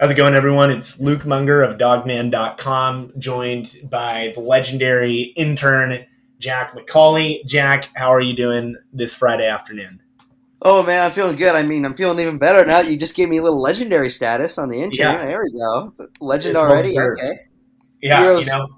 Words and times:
How's 0.00 0.10
it 0.10 0.14
going, 0.14 0.32
everyone? 0.32 0.70
It's 0.70 0.98
Luke 0.98 1.26
Munger 1.26 1.62
of 1.62 1.76
dawgman.com, 1.76 3.12
joined 3.18 3.76
by 3.84 4.32
the 4.34 4.40
legendary 4.40 5.34
intern, 5.36 6.06
Jack 6.38 6.74
McCauley. 6.74 7.44
Jack, 7.44 7.90
how 7.94 8.08
are 8.08 8.20
you 8.22 8.34
doing 8.34 8.76
this 8.94 9.12
Friday 9.12 9.46
afternoon? 9.46 10.00
Oh, 10.62 10.82
man, 10.82 11.04
I'm 11.04 11.10
feeling 11.10 11.36
good. 11.36 11.54
I 11.54 11.62
mean, 11.64 11.84
I'm 11.84 11.92
feeling 11.92 12.18
even 12.18 12.38
better 12.38 12.64
now. 12.64 12.80
You 12.80 12.96
just 12.96 13.14
gave 13.14 13.28
me 13.28 13.36
a 13.36 13.42
little 13.42 13.60
legendary 13.60 14.08
status 14.08 14.56
on 14.56 14.70
the 14.70 14.78
intern. 14.78 15.16
Yeah. 15.16 15.26
There 15.26 15.42
we 15.44 15.52
go. 15.58 15.92
Legend 16.18 16.54
It's 16.54 16.62
already. 16.62 16.98
Okay. 16.98 17.38
Yeah, 18.00 18.22
Heroes- 18.22 18.46
you 18.46 18.52
know, 18.52 18.68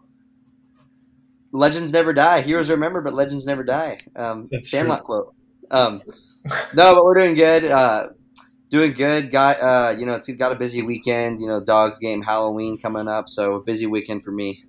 Legends 1.52 1.92
never 1.92 2.12
die. 2.12 2.40
Heroes 2.40 2.68
remember, 2.68 3.00
but 3.00 3.14
legends 3.14 3.46
never 3.46 3.62
die. 3.62 3.98
Um, 4.16 4.50
Sandlot 4.64 5.04
quote. 5.04 5.32
Um, 5.70 6.00
no, 6.74 6.96
but 6.96 7.04
we're 7.04 7.14
doing 7.14 7.36
good. 7.36 7.66
Uh, 7.66 8.08
doing 8.72 8.92
good. 8.94 9.30
Got 9.30 9.60
uh, 9.60 9.94
you 9.96 10.04
know, 10.04 10.14
it's 10.14 10.28
got 10.32 10.50
a 10.50 10.56
busy 10.56 10.82
weekend. 10.82 11.40
You 11.40 11.46
know, 11.46 11.62
dogs 11.62 12.00
game, 12.00 12.22
Halloween 12.22 12.78
coming 12.78 13.06
up, 13.06 13.28
so 13.28 13.54
a 13.54 13.62
busy 13.62 13.86
weekend 13.86 14.24
for 14.24 14.32
me. 14.32 14.64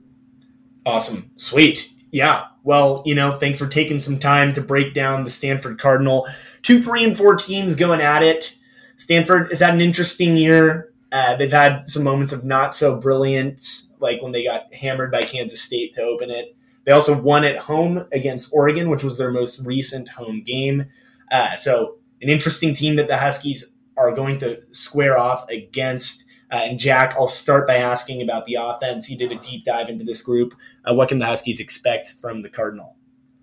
awesome. 0.86 1.32
Sweet. 1.38 1.92
Yeah. 2.12 2.46
Well, 2.64 3.02
you 3.06 3.16
know, 3.16 3.36
thanks 3.36 3.58
for 3.58 3.68
taking 3.68 4.00
some 4.00 4.20
time 4.20 4.54
to 4.54 4.62
break 4.62 4.94
down 4.94 5.24
the 5.24 5.32
Stanford 5.32 5.80
Cardinal. 5.80 6.28
Two, 6.62 6.80
three, 6.82 7.04
and 7.04 7.18
four 7.18 7.36
teams 7.36 7.76
going 7.76 8.02
at 8.02 8.22
it. 8.22 8.56
Stanford 8.98 9.50
has 9.50 9.62
had 9.62 9.74
an 9.74 9.82
interesting 9.82 10.38
year. 10.38 10.94
Uh, 11.12 11.36
they've 11.36 11.52
had 11.52 11.82
some 11.82 12.04
moments 12.04 12.32
of 12.32 12.44
not 12.44 12.74
so 12.74 12.96
brilliant, 12.96 13.84
like 14.00 14.22
when 14.22 14.32
they 14.32 14.44
got 14.44 14.72
hammered 14.74 15.12
by 15.12 15.24
Kansas 15.24 15.62
State 15.62 15.94
to 15.94 16.04
open 16.04 16.30
it. 16.30 16.56
They 16.86 16.92
also 16.92 17.20
won 17.20 17.44
at 17.46 17.58
home 17.58 18.06
against 18.12 18.54
Oregon, 18.54 18.90
which 18.90 19.04
was 19.04 19.18
their 19.18 19.32
most 19.32 19.66
recent 19.66 20.10
home 20.10 20.44
game. 20.44 20.86
Uh, 21.32 21.56
so, 21.56 21.96
an 22.22 22.30
interesting 22.30 22.74
team 22.74 22.96
that 22.98 23.08
the 23.08 23.18
Huskies 23.18 23.73
are 24.04 24.14
going 24.14 24.38
to 24.40 24.62
square 24.72 25.18
off 25.18 25.50
against. 25.50 26.26
Uh, 26.52 26.58
and 26.66 26.80
Jack, 26.80 27.16
I'll 27.18 27.28
start 27.28 27.68
by 27.68 27.78
asking 27.78 28.22
about 28.22 28.46
the 28.46 28.56
offense. 28.56 29.10
You 29.10 29.18
did 29.18 29.32
a 29.32 29.38
deep 29.38 29.66
dive 29.66 29.90
into 29.90 30.04
this 30.04 30.22
group. 30.22 30.54
Uh, 30.86 30.94
what 30.94 31.10
can 31.10 31.18
the 31.18 31.26
Huskies 31.26 31.60
expect 31.60 32.14
from 32.22 32.44
the 32.44 32.50
Cardinal? 32.50 32.96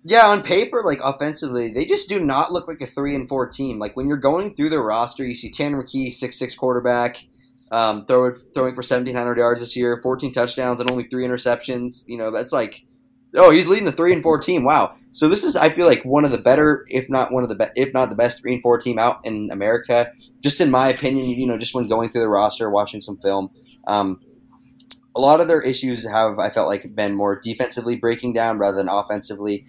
Yeah, 0.03 0.25
on 0.27 0.41
paper, 0.41 0.81
like 0.83 0.99
offensively, 1.03 1.69
they 1.69 1.85
just 1.85 2.09
do 2.09 2.19
not 2.19 2.51
look 2.51 2.67
like 2.67 2.81
a 2.81 2.87
three 2.87 3.13
and 3.13 3.27
four 3.27 3.47
team. 3.47 3.79
Like 3.79 3.95
when 3.95 4.07
you're 4.07 4.17
going 4.17 4.55
through 4.55 4.69
their 4.69 4.81
roster, 4.81 5.23
you 5.25 5.35
see 5.35 5.51
Tanner 5.51 5.83
McKee, 5.83 6.11
six 6.11 6.39
six 6.39 6.55
quarterback, 6.55 7.23
um, 7.71 8.05
throwing 8.05 8.35
throwing 8.53 8.73
for 8.73 8.81
seventeen 8.81 9.15
hundred 9.15 9.37
yards 9.37 9.59
this 9.59 9.75
year, 9.75 9.99
fourteen 10.01 10.33
touchdowns 10.33 10.81
and 10.81 10.89
only 10.89 11.03
three 11.03 11.23
interceptions. 11.23 12.03
You 12.07 12.17
know, 12.17 12.31
that's 12.31 12.51
like, 12.51 12.83
oh, 13.35 13.51
he's 13.51 13.67
leading 13.67 13.85
the 13.85 13.91
three 13.91 14.13
and 14.13 14.23
four 14.23 14.39
team. 14.39 14.63
Wow. 14.63 14.95
So 15.11 15.27
this 15.27 15.43
is, 15.43 15.55
I 15.55 15.69
feel 15.69 15.85
like, 15.85 16.03
one 16.03 16.23
of 16.23 16.31
the 16.31 16.37
better, 16.37 16.85
if 16.87 17.09
not 17.09 17.31
one 17.33 17.43
of 17.43 17.49
the 17.49 17.55
be- 17.55 17.81
if 17.81 17.93
not 17.93 18.09
the 18.09 18.15
best 18.15 18.39
three 18.41 18.53
and 18.53 18.61
four 18.61 18.77
team 18.77 18.97
out 18.97 19.19
in 19.25 19.49
America. 19.51 20.11
Just 20.39 20.61
in 20.61 20.71
my 20.71 20.89
opinion, 20.89 21.25
you 21.27 21.45
know, 21.45 21.57
just 21.57 21.73
when 21.73 21.87
going 21.87 22.09
through 22.09 22.21
the 22.21 22.29
roster, 22.29 22.69
watching 22.69 23.01
some 23.01 23.17
film. 23.17 23.51
Um, 23.87 24.21
a 25.13 25.19
lot 25.19 25.41
of 25.41 25.49
their 25.49 25.61
issues 25.61 26.09
have, 26.09 26.39
I 26.39 26.49
felt 26.49 26.69
like, 26.69 26.95
been 26.95 27.15
more 27.15 27.37
defensively 27.37 27.97
breaking 27.97 28.31
down 28.33 28.57
rather 28.57 28.77
than 28.77 28.87
offensively 28.87 29.65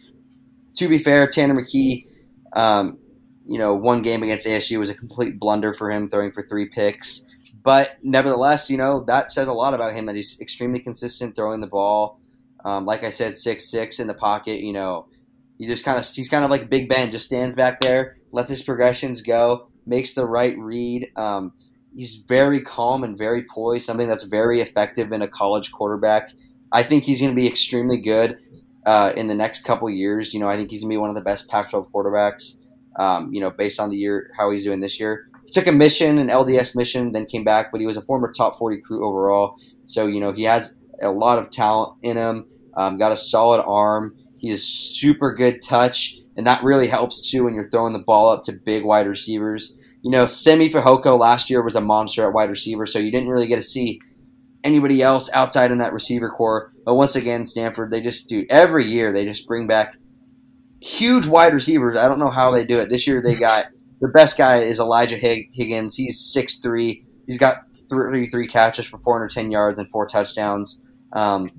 to 0.77 0.89
be 0.89 0.99
fair, 0.99 1.27
Tanner 1.27 1.55
McKee, 1.55 2.07
um, 2.55 2.99
you 3.47 3.59
know, 3.59 3.75
one 3.75 4.03
game 4.03 4.23
against 4.23 4.47
ASU 4.47 4.79
was 4.79 4.91
a 4.91 4.95
complete 4.95 5.39
blunder 5.39 5.75
for 5.75 5.91
him, 5.91 6.09
throwing 6.09 6.33
for 6.33 6.43
three 6.43 6.69
picks. 6.69 7.25
But 7.63 7.99
nevertheless, 8.03 8.71
you 8.71 8.77
know, 8.77 9.05
that 9.05 9.33
says 9.33 9.49
a 9.49 9.53
lot 9.53 9.75
about 9.75 9.93
him 9.93 10.07
that 10.07 10.17
he's 10.17 10.41
extremely 10.41 10.81
consistent 10.81 11.37
throwing 11.37 11.61
the 11.61 11.67
ball. 11.67 12.21
Um, 12.65 12.87
like 12.87 13.05
I 13.05 13.11
said, 13.11 13.37
six 13.37 13.71
six 13.71 13.99
in 13.99 14.07
the 14.07 14.15
pocket. 14.15 14.61
You 14.61 14.73
know, 14.73 15.07
he 15.59 15.67
just 15.67 15.85
kind 15.85 15.99
of 15.99 16.09
he's 16.09 16.29
kind 16.29 16.45
of 16.45 16.51
like 16.51 16.71
Big 16.71 16.89
Ben, 16.89 17.11
just 17.11 17.27
stands 17.27 17.57
back 17.57 17.81
there, 17.81 18.17
lets 18.31 18.51
his 18.51 18.63
progressions 18.63 19.23
go, 19.23 19.69
makes 19.87 20.15
the 20.15 20.27
right 20.27 20.57
read. 20.59 21.11
Um, 21.17 21.53
he's 21.95 22.17
very 22.17 22.61
calm 22.61 23.05
and 23.05 23.19
very 23.19 23.45
poised, 23.45 23.87
something 23.87 24.09
that's 24.09 24.25
very 24.25 24.61
effective 24.61 25.13
in 25.13 25.23
a 25.23 25.29
college 25.29 25.73
quarterback. 25.73 26.33
I 26.71 26.83
think 26.83 27.05
he's 27.05 27.21
going 27.21 27.33
to 27.33 27.37
be 27.37 27.47
extremely 27.47 27.99
good 27.99 28.39
uh, 28.87 29.13
in 29.17 29.29
the 29.29 29.35
next 29.35 29.65
couple 29.65 29.89
years. 29.91 30.33
You 30.33 30.41
know, 30.41 30.49
I 30.49 30.57
think 30.57 30.71
he's 30.71 30.83
gonna 30.83 30.91
be 30.91 30.97
one 30.97 31.09
of 31.09 31.15
the 31.15 31.21
best 31.21 31.49
Pac-12 31.49 31.91
quarterbacks. 31.93 32.59
Um, 32.99 33.33
you 33.33 33.41
know, 33.41 33.51
based 33.51 33.81
on 33.81 33.89
the 33.89 33.97
year 33.97 34.31
how 34.37 34.51
he's 34.51 34.65
doing 34.65 34.81
this 34.81 35.01
year. 35.01 35.27
He 35.47 35.53
took 35.53 35.67
a 35.67 35.73
mission, 35.73 36.19
an 36.19 36.29
LDS 36.29 36.77
mission, 36.77 37.13
then 37.13 37.25
came 37.25 37.43
back, 37.43 37.73
but 37.73 37.81
he 37.81 37.87
was 37.87 37.97
a 37.97 38.03
former 38.03 38.31
top 38.31 38.59
40 38.59 38.83
crew 38.83 39.07
overall. 39.07 39.57
So 39.87 40.07
you 40.07 40.21
know, 40.21 40.33
he 40.33 40.45
has 40.45 40.77
a 41.01 41.11
lot 41.11 41.39
of 41.39 41.51
talent 41.51 41.97
in 42.03 42.17
him. 42.17 42.47
Um, 42.75 42.99
got 42.99 43.13
a 43.13 43.17
solid 43.17 43.63
arm. 43.63 44.17
He 44.39 44.49
has 44.51 44.65
super 44.65 45.33
good 45.35 45.63
touch, 45.63 46.17
and 46.37 46.47
that 46.47 46.63
really 46.63 46.89
helps 46.89 47.31
too 47.31 47.45
when 47.45 47.55
you're 47.55 47.71
throwing 47.71 47.93
the 47.93 47.99
ball 47.99 48.31
up 48.31 48.45
to 48.45 48.53
big 48.53 48.85
wide 48.85 49.07
receivers. 49.07 49.77
You 50.03 50.11
know, 50.11 50.27
Simi 50.27 50.69
Fehoko 50.69 51.19
last 51.19 51.49
year 51.49 51.63
was 51.63 51.77
a 51.77 51.81
monster 51.81 52.27
at 52.27 52.33
wide 52.33 52.51
receiver, 52.51 52.87
so 52.87 52.99
you 52.99 53.13
didn't 53.13 53.29
really 53.29 53.47
get 53.47 53.57
to 53.57 53.63
see 53.63 54.01
anybody 54.65 55.03
else 55.03 55.31
outside 55.33 55.71
in 55.71 55.79
that 55.79 55.93
receiver 55.93 56.29
core. 56.29 56.73
But 56.85 56.95
once 56.95 57.15
again, 57.15 57.45
Stanford, 57.45 57.91
they 57.91 58.01
just 58.01 58.29
do 58.29 58.45
every 58.51 58.85
year 58.85 59.13
they 59.13 59.25
just 59.25 59.47
bring 59.47 59.67
back 59.67 59.97
huge 60.81 61.27
wide 61.27 61.55
receivers. 61.55 61.99
I 61.99 62.09
don't 62.09 62.19
know 62.19 62.31
how 62.31 62.51
they 62.51 62.65
do 62.65 62.79
it. 62.79 62.89
This 62.89 63.07
year 63.07 63.23
they 63.23 63.37
got 63.37 63.67
the 64.01 64.09
best 64.09 64.37
guy 64.37 64.59
is 64.59 64.81
Elijah 64.81 65.17
Higgins. 65.17 65.97
He's 65.97 66.35
6'3". 66.37 67.05
He's 67.27 67.39
got 67.39 67.57
33 67.89 68.49
catches 68.49 68.87
for 68.87 68.99
410 68.99 69.51
yards 69.51 69.79
and 69.79 69.89
four 69.89 70.07
touchdowns. 70.07 70.85
Um, 71.13 71.51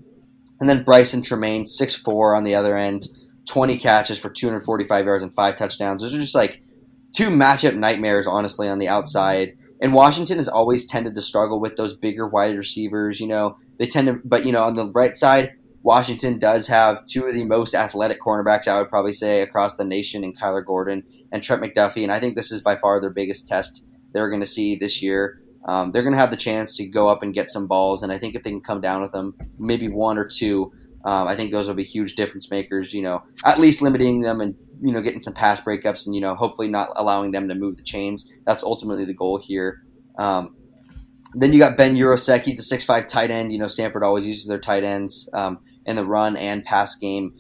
and 0.60 0.70
then 0.70 0.84
Brycen 0.84 1.22
Tremayne, 1.22 1.64
6'4", 1.64 2.38
on 2.38 2.44
the 2.44 2.56
other 2.56 2.78
end, 2.78 3.08
20 3.46 3.78
catches 3.78 4.18
for 4.18 4.30
245 4.30 5.06
yards 5.06 5.24
and 5.24 5.34
five 5.34 5.56
touchdowns. 5.56 6.02
Those 6.02 6.14
are 6.14 6.20
just 6.20 6.36
like 6.36 6.62
two 7.14 7.30
matchup 7.30 7.76
nightmares, 7.76 8.28
honestly, 8.28 8.70
on 8.70 8.80
the 8.80 8.88
outside. 8.88 9.58
And 9.82 9.94
Washington 9.94 10.38
has 10.38 10.48
always 10.48 10.86
tended 10.86 11.16
to 11.16 11.22
struggle 11.22 11.60
with 11.60 11.76
those 11.76 11.96
bigger 11.96 12.28
wide 12.28 12.58
receivers. 12.58 13.20
You 13.20 13.28
know, 13.28 13.58
they 13.80 13.88
tend 13.88 14.08
to, 14.08 14.22
but 14.24 14.46
you 14.46 14.52
know, 14.52 14.64
on 14.64 14.76
the 14.76 14.92
right 14.94 15.16
side, 15.16 15.54
Washington 15.84 16.40
does 16.40 16.68
have 16.68 17.06
two 17.06 17.26
of 17.26 17.34
the 17.34 17.44
most 17.44 17.76
athletic 17.76 18.22
cornerbacks, 18.22 18.68
I 18.68 18.80
would 18.80 18.90
probably 18.90 19.12
say, 19.12 19.42
across 19.42 19.76
the 19.76 19.84
nation 19.84 20.24
in 20.24 20.34
Kyler 20.34 20.66
Gordon 20.66 21.04
and 21.32 21.44
Trent 21.44 21.62
McDuffie. 21.62 22.04
And 22.04 22.12
I 22.12 22.20
think 22.20 22.36
this 22.36 22.52
is 22.52 22.62
by 22.62 22.78
far 22.78 23.02
their 23.02 23.10
biggest 23.10 23.48
test 23.48 23.86
they're 24.14 24.30
going 24.30 24.40
to 24.40 24.48
see 24.48 24.76
this 24.76 25.02
year. 25.02 25.42
Um, 25.66 25.92
they're 25.92 26.04
going 26.04 26.14
to 26.14 26.20
have 26.20 26.32
the 26.32 26.38
chance 26.38 26.76
to 26.78 26.86
go 26.86 27.08
up 27.08 27.24
and 27.24 27.34
get 27.34 27.50
some 27.50 27.68
balls. 27.68 28.04
And 28.04 28.12
I 28.12 28.18
think 28.18 28.36
if 28.36 28.44
they 28.44 28.50
can 28.50 28.62
come 28.62 28.82
down 28.82 29.02
with 29.02 29.12
them, 29.12 29.36
maybe 29.58 29.88
one 29.88 30.18
or 30.18 30.26
two, 30.26 30.72
um, 31.06 31.28
I 31.28 31.36
think 31.36 31.52
those 31.52 31.68
will 31.68 31.76
be 31.76 31.84
huge 31.84 32.16
difference 32.16 32.50
makers, 32.50 32.94
you 32.94 33.02
know, 33.02 33.24
at 33.46 33.60
least 33.60 33.82
limiting 33.82 34.22
them 34.22 34.42
and, 34.42 34.56
you 34.82 34.92
know, 34.92 35.02
getting 35.02 35.22
some 35.22 35.34
pass 35.34 35.62
breakups 35.62 36.06
and, 36.06 36.16
you 36.16 36.22
know, 36.22 36.36
hopefully 36.36 36.68
not 36.68 36.90
allowing 36.96 37.32
them 37.32 37.48
to 37.50 37.56
move 37.56 37.78
the 37.78 37.84
chains. 37.84 38.32
That's 38.46 38.64
ultimately 38.64 39.06
the 39.06 39.14
goal 39.14 39.38
here. 39.38 39.84
Um, 40.18 40.56
then 41.34 41.52
you 41.52 41.60
got 41.60 41.78
Ben 41.78 41.96
Yurosek. 41.96 42.44
He's 42.44 42.60
a 42.60 42.64
six-five 42.64 43.08
tight 43.08 43.32
end. 43.32 43.52
You 43.52 43.60
know, 43.60 43.68
Stanford 43.68 44.04
always 44.04 44.26
uses 44.26 44.46
their 44.46 44.60
tight 44.60 44.84
ends 44.84 45.30
um, 45.34 45.60
in 45.86 45.96
the 45.96 46.06
run 46.06 46.38
and 46.38 46.64
pass 46.64 46.96
game. 46.96 47.34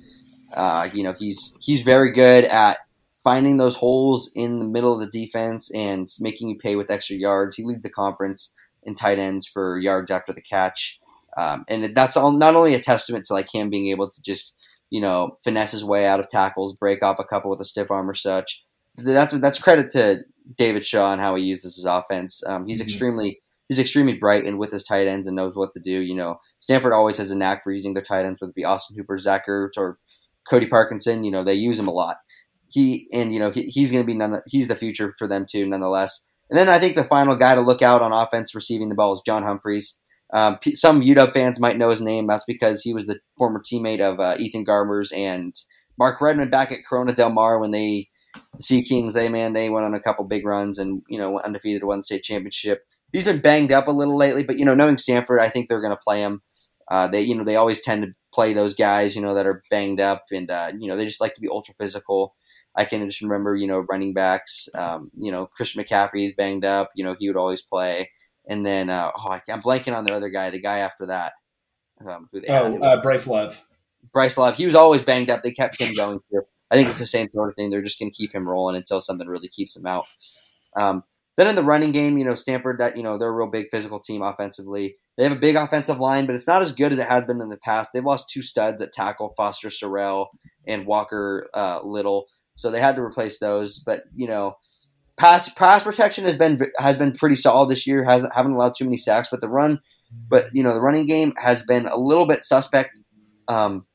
Uh, 0.53 0.89
you 0.93 1.03
know, 1.03 1.13
he's 1.17 1.55
he's 1.59 1.81
very 1.81 2.11
good 2.11 2.45
at 2.45 2.77
finding 3.23 3.57
those 3.57 3.77
holes 3.77 4.31
in 4.35 4.59
the 4.59 4.65
middle 4.65 4.93
of 4.93 4.99
the 4.99 5.07
defense 5.25 5.71
and 5.73 6.09
making 6.19 6.49
you 6.49 6.57
pay 6.57 6.75
with 6.75 6.91
extra 6.91 7.15
yards. 7.15 7.55
He 7.55 7.63
leads 7.63 7.83
the 7.83 7.89
conference 7.89 8.53
in 8.83 8.95
tight 8.95 9.19
ends 9.19 9.45
for 9.47 9.79
yards 9.79 10.11
after 10.11 10.33
the 10.33 10.41
catch, 10.41 10.99
um, 11.37 11.63
and 11.67 11.95
that's 11.95 12.17
all, 12.17 12.31
not 12.31 12.55
only 12.55 12.73
a 12.75 12.79
testament 12.79 13.25
to 13.25 13.33
like 13.33 13.53
him 13.53 13.69
being 13.69 13.87
able 13.87 14.09
to 14.09 14.21
just 14.21 14.53
you 14.89 15.01
know 15.01 15.37
finesse 15.43 15.71
his 15.71 15.85
way 15.85 16.05
out 16.05 16.19
of 16.19 16.27
tackles, 16.29 16.75
break 16.75 17.01
off 17.03 17.17
a 17.19 17.23
couple 17.23 17.49
with 17.49 17.61
a 17.61 17.65
stiff 17.65 17.89
arm 17.89 18.09
or 18.09 18.13
such. 18.13 18.63
That's 18.97 19.37
that's 19.39 19.59
credit 19.59 19.89
to 19.91 20.23
David 20.57 20.85
Shaw 20.85 21.13
and 21.13 21.21
how 21.21 21.35
he 21.35 21.43
uses 21.43 21.75
his 21.77 21.85
offense. 21.85 22.43
Um, 22.45 22.67
he's 22.67 22.79
Mhm. 22.81 22.85
extremely 22.85 23.39
he's 23.69 23.79
extremely 23.79 24.13
bright 24.13 24.45
and 24.45 24.59
with 24.59 24.71
his 24.71 24.83
tight 24.83 25.07
ends 25.07 25.25
and 25.25 25.35
knows 25.37 25.55
what 25.55 25.71
to 25.71 25.79
do. 25.79 26.01
You 26.01 26.13
know, 26.15 26.39
Stanford 26.59 26.91
always 26.93 27.17
has 27.17 27.31
a 27.31 27.35
knack 27.35 27.63
for 27.63 27.71
using 27.71 27.93
their 27.93 28.03
tight 28.03 28.25
ends, 28.25 28.41
whether 28.41 28.51
it 28.51 28.55
be 28.55 28.65
Austin 28.65 28.97
Hooper, 28.97 29.17
Zach 29.17 29.47
Ertz, 29.47 29.77
or 29.77 29.97
Colby 30.47 30.67
Parkinson. 30.67 31.23
You 31.23 31.31
know, 31.31 31.43
they 31.43 31.53
use 31.53 31.79
him 31.79 31.87
a 31.87 31.91
lot. 31.93 32.17
He 32.73 33.07
and 33.13 33.31
you 33.31 33.39
know 33.39 33.51
he, 33.51 33.63
he's 33.67 33.91
going 33.91 34.03
to 34.03 34.07
be 34.07 34.15
none. 34.15 34.41
He's 34.47 34.67
the 34.67 34.75
future 34.75 35.13
for 35.19 35.27
them 35.27 35.45
too, 35.47 35.67
nonetheless. 35.67 36.23
And 36.49 36.57
then 36.57 36.69
I 36.69 36.79
think 36.79 36.95
the 36.95 37.03
final 37.03 37.35
guy 37.35 37.53
to 37.53 37.61
look 37.61 37.83
out 37.83 38.01
on 38.01 38.11
offense 38.11 38.55
receiving 38.55 38.89
the 38.89 38.95
ball 38.95 39.13
is 39.13 39.21
John 39.23 39.43
Humphreys. 39.43 39.99
Um, 40.33 40.57
some 40.73 41.01
UW 41.01 41.31
fans 41.31 41.59
might 41.59 41.77
know 41.77 41.91
his 41.91 42.01
name. 42.01 42.25
That's 42.25 42.45
because 42.45 42.81
he 42.81 42.93
was 42.93 43.05
the 43.05 43.19
former 43.37 43.61
teammate 43.61 44.01
of 44.01 44.19
uh, 44.19 44.35
Ethan 44.39 44.65
Garbers 44.65 45.15
and 45.15 45.55
Mark 45.99 46.19
Redman 46.19 46.49
back 46.49 46.71
at 46.71 46.85
Corona 46.89 47.13
Del 47.13 47.29
Mar 47.29 47.59
when 47.59 47.69
they 47.69 48.09
Sea 48.59 48.83
Kings. 48.83 49.13
They 49.13 49.29
man, 49.29 49.53
they 49.53 49.69
went 49.69 49.85
on 49.85 49.93
a 49.93 49.99
couple 49.99 50.25
big 50.25 50.45
runs 50.45 50.79
and 50.79 51.03
you 51.07 51.19
know 51.19 51.39
undefeated, 51.39 51.83
won 51.83 51.99
the 51.99 52.03
state 52.03 52.23
championship. 52.23 52.83
He's 53.11 53.25
been 53.25 53.41
banged 53.41 53.71
up 53.71 53.87
a 53.87 53.91
little 53.91 54.17
lately, 54.17 54.43
but 54.43 54.57
you 54.57 54.65
know, 54.65 54.73
knowing 54.73 54.97
Stanford, 54.97 55.39
I 55.39 55.49
think 55.49 55.69
they're 55.69 55.81
going 55.81 55.95
to 55.95 56.03
play 56.03 56.21
him. 56.21 56.41
Uh, 56.89 57.07
they 57.07 57.21
you 57.21 57.35
know 57.35 57.43
they 57.43 57.55
always 57.55 57.81
tend 57.81 58.03
to 58.03 58.13
play 58.33 58.53
those 58.53 58.73
guys 58.73 59.15
you 59.15 59.21
know 59.21 59.35
that 59.35 59.45
are 59.45 59.63
banged 59.69 60.01
up 60.01 60.25
and 60.31 60.49
uh, 60.49 60.71
you 60.77 60.87
know 60.87 60.97
they 60.97 61.05
just 61.05 61.21
like 61.21 61.35
to 61.35 61.41
be 61.41 61.47
ultra 61.47 61.75
physical. 61.79 62.35
I 62.75 62.85
can 62.85 63.07
just 63.07 63.21
remember 63.21 63.55
you 63.55 63.67
know 63.67 63.85
running 63.89 64.13
backs. 64.13 64.69
Um, 64.75 65.11
you 65.17 65.31
know 65.31 65.47
Christian 65.47 65.83
McCaffrey 65.83 66.25
is 66.25 66.33
banged 66.33 66.65
up. 66.65 66.89
You 66.95 67.03
know 67.03 67.15
he 67.17 67.27
would 67.29 67.37
always 67.37 67.61
play. 67.61 68.11
And 68.45 68.65
then 68.65 68.89
uh, 68.89 69.11
oh, 69.15 69.39
I'm 69.47 69.61
blanking 69.61 69.95
on 69.95 70.03
the 70.03 70.13
other 70.13 70.29
guy, 70.29 70.49
the 70.49 70.59
guy 70.59 70.79
after 70.79 71.05
that. 71.07 71.33
Um, 72.05 72.27
who 72.31 72.41
they 72.41 72.47
oh, 72.47 72.77
uh, 72.79 73.01
Bryce 73.01 73.27
Love. 73.27 73.63
Bryce 74.11 74.37
Love. 74.37 74.55
He 74.55 74.65
was 74.65 74.75
always 74.75 75.01
banged 75.01 75.29
up. 75.29 75.43
They 75.43 75.51
kept 75.51 75.79
him 75.79 75.95
going 75.95 76.19
through. 76.29 76.43
I 76.69 76.75
think 76.75 76.89
it's 76.89 76.99
the 76.99 77.05
same 77.05 77.29
sort 77.33 77.49
of 77.49 77.55
thing. 77.55 77.69
They're 77.69 77.81
just 77.81 77.99
going 77.99 78.11
to 78.11 78.15
keep 78.15 78.33
him 78.33 78.49
rolling 78.49 78.75
until 78.75 78.99
something 78.99 79.27
really 79.27 79.47
keeps 79.47 79.77
him 79.77 79.85
out. 79.85 80.05
Um, 80.75 81.03
then 81.37 81.47
in 81.47 81.55
the 81.55 81.63
running 81.63 81.91
game, 81.91 82.17
you 82.17 82.25
know, 82.25 82.35
Stanford, 82.35 82.79
that 82.79 82.97
you 82.97 83.03
know, 83.03 83.17
they're 83.17 83.29
a 83.29 83.33
real 83.33 83.47
big 83.47 83.67
physical 83.71 83.99
team 83.99 84.21
offensively. 84.21 84.97
They 85.17 85.23
have 85.23 85.31
a 85.31 85.37
big 85.37 85.55
offensive 85.55 85.99
line, 85.99 86.25
but 86.25 86.35
it's 86.35 86.47
not 86.47 86.61
as 86.61 86.71
good 86.71 86.91
as 86.91 86.99
it 86.99 87.07
has 87.07 87.25
been 87.25 87.41
in 87.41 87.49
the 87.49 87.57
past. 87.57 87.91
They've 87.93 88.03
lost 88.03 88.29
two 88.29 88.41
studs 88.41 88.81
at 88.81 88.93
tackle, 88.93 89.33
Foster 89.37 89.69
Sarell 89.69 90.27
and 90.67 90.85
Walker 90.85 91.47
uh, 91.53 91.79
Little, 91.83 92.25
so 92.55 92.69
they 92.69 92.79
had 92.79 92.95
to 92.95 93.01
replace 93.01 93.39
those. 93.39 93.79
But 93.79 94.03
you 94.15 94.27
know, 94.27 94.57
pass 95.17 95.49
pass 95.49 95.83
protection 95.83 96.25
has 96.25 96.35
been 96.35 96.59
has 96.77 96.97
been 96.97 97.13
pretty 97.13 97.35
solid 97.35 97.69
this 97.69 97.87
year. 97.87 98.03
Hasn't 98.03 98.33
haven't 98.33 98.53
allowed 98.53 98.75
too 98.75 98.85
many 98.85 98.97
sacks, 98.97 99.29
but 99.29 99.41
the 99.41 99.49
run, 99.49 99.79
but 100.27 100.47
you 100.53 100.63
know, 100.63 100.73
the 100.73 100.81
running 100.81 101.05
game 101.05 101.33
has 101.37 101.63
been 101.63 101.85
a 101.87 101.97
little 101.97 102.25
bit 102.25 102.43
suspect. 102.43 102.97
Um, 103.47 103.85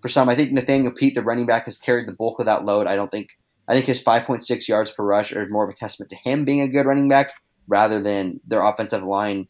for 0.00 0.08
some, 0.08 0.28
I 0.28 0.34
think 0.34 0.52
Nathaniel 0.52 0.92
Peat, 0.92 1.14
the 1.14 1.22
running 1.22 1.46
back, 1.46 1.64
has 1.64 1.78
carried 1.78 2.06
the 2.06 2.12
bulk 2.12 2.38
of 2.38 2.46
that 2.46 2.64
load. 2.64 2.86
I 2.86 2.94
don't 2.94 3.10
think 3.10 3.30
I 3.68 3.72
think 3.72 3.86
his 3.86 4.02
5.6 4.02 4.68
yards 4.68 4.90
per 4.90 5.04
rush 5.04 5.32
are 5.32 5.48
more 5.48 5.64
of 5.64 5.70
a 5.70 5.74
testament 5.74 6.10
to 6.10 6.16
him 6.16 6.44
being 6.44 6.60
a 6.60 6.68
good 6.68 6.86
running 6.86 7.08
back 7.08 7.32
rather 7.66 7.98
than 8.00 8.40
their 8.46 8.62
offensive 8.62 9.02
line 9.02 9.46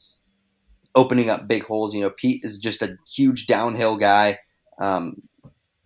opening 0.95 1.31
up 1.31 1.49
big 1.49 1.65
holes. 1.65 1.95
You 1.95 2.03
know, 2.03 2.11
Peat 2.11 2.45
is 2.45 2.59
just 2.59 2.83
a 2.83 2.97
huge 3.13 3.47
downhill 3.47 3.97
guy, 3.97 4.39
um, 4.81 5.23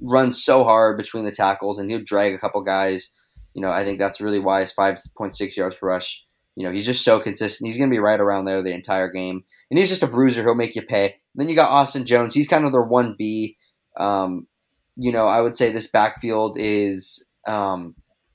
runs 0.01 0.43
so 0.43 0.65
hard 0.65 0.97
between 0.97 1.25
the 1.25 1.33
tackles, 1.33 1.79
and 1.79 1.91
he'll 1.91 2.03
drag 2.03 2.35
a 2.35 2.39
couple 2.39 2.63
guys. 2.63 3.11
You 3.55 3.63
know, 3.63 3.71
I 3.71 3.85
think 3.85 3.99
that's 3.99 4.21
really 4.21 4.39
why 4.39 4.61
his 4.61 4.73
5.6 4.73 5.57
yards 5.57 5.77
per 5.77 5.89
rush. 5.89 6.25
You 6.55 6.67
know, 6.67 6.73
he's 6.73 6.87
just 6.87 7.05
so 7.05 7.21
consistent. 7.21 7.67
He's 7.67 7.77
going 7.77 7.89
to 7.89 7.95
be 7.95 8.01
right 8.01 8.21
around 8.21 8.45
there 8.45 8.63
the 8.63 8.75
entire 8.75 9.09
game. 9.09 9.45
And 9.71 9.79
he's 9.79 9.89
just 9.89 10.03
a 10.03 10.09
bruiser. 10.09 10.43
He'll 10.43 10.55
make 10.55 10.75
you 10.75 10.83
pay. 10.83 11.05
And 11.05 11.15
then 11.37 11.49
you 11.49 11.55
got 11.55 11.71
Austin 11.71 12.05
Jones. 12.05 12.35
He's 12.35 12.49
kind 12.49 12.65
of 12.65 12.73
their 12.73 12.85
1B. 12.85 13.57
Um, 13.97 14.49
you 14.97 15.13
know, 15.13 15.27
I 15.27 15.41
would 15.41 15.57
say 15.57 15.71
this 15.71 15.89
backfield 15.89 16.57
is 16.59 17.25
um, 17.47 17.95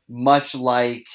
much 0.09 0.55
like 0.55 1.05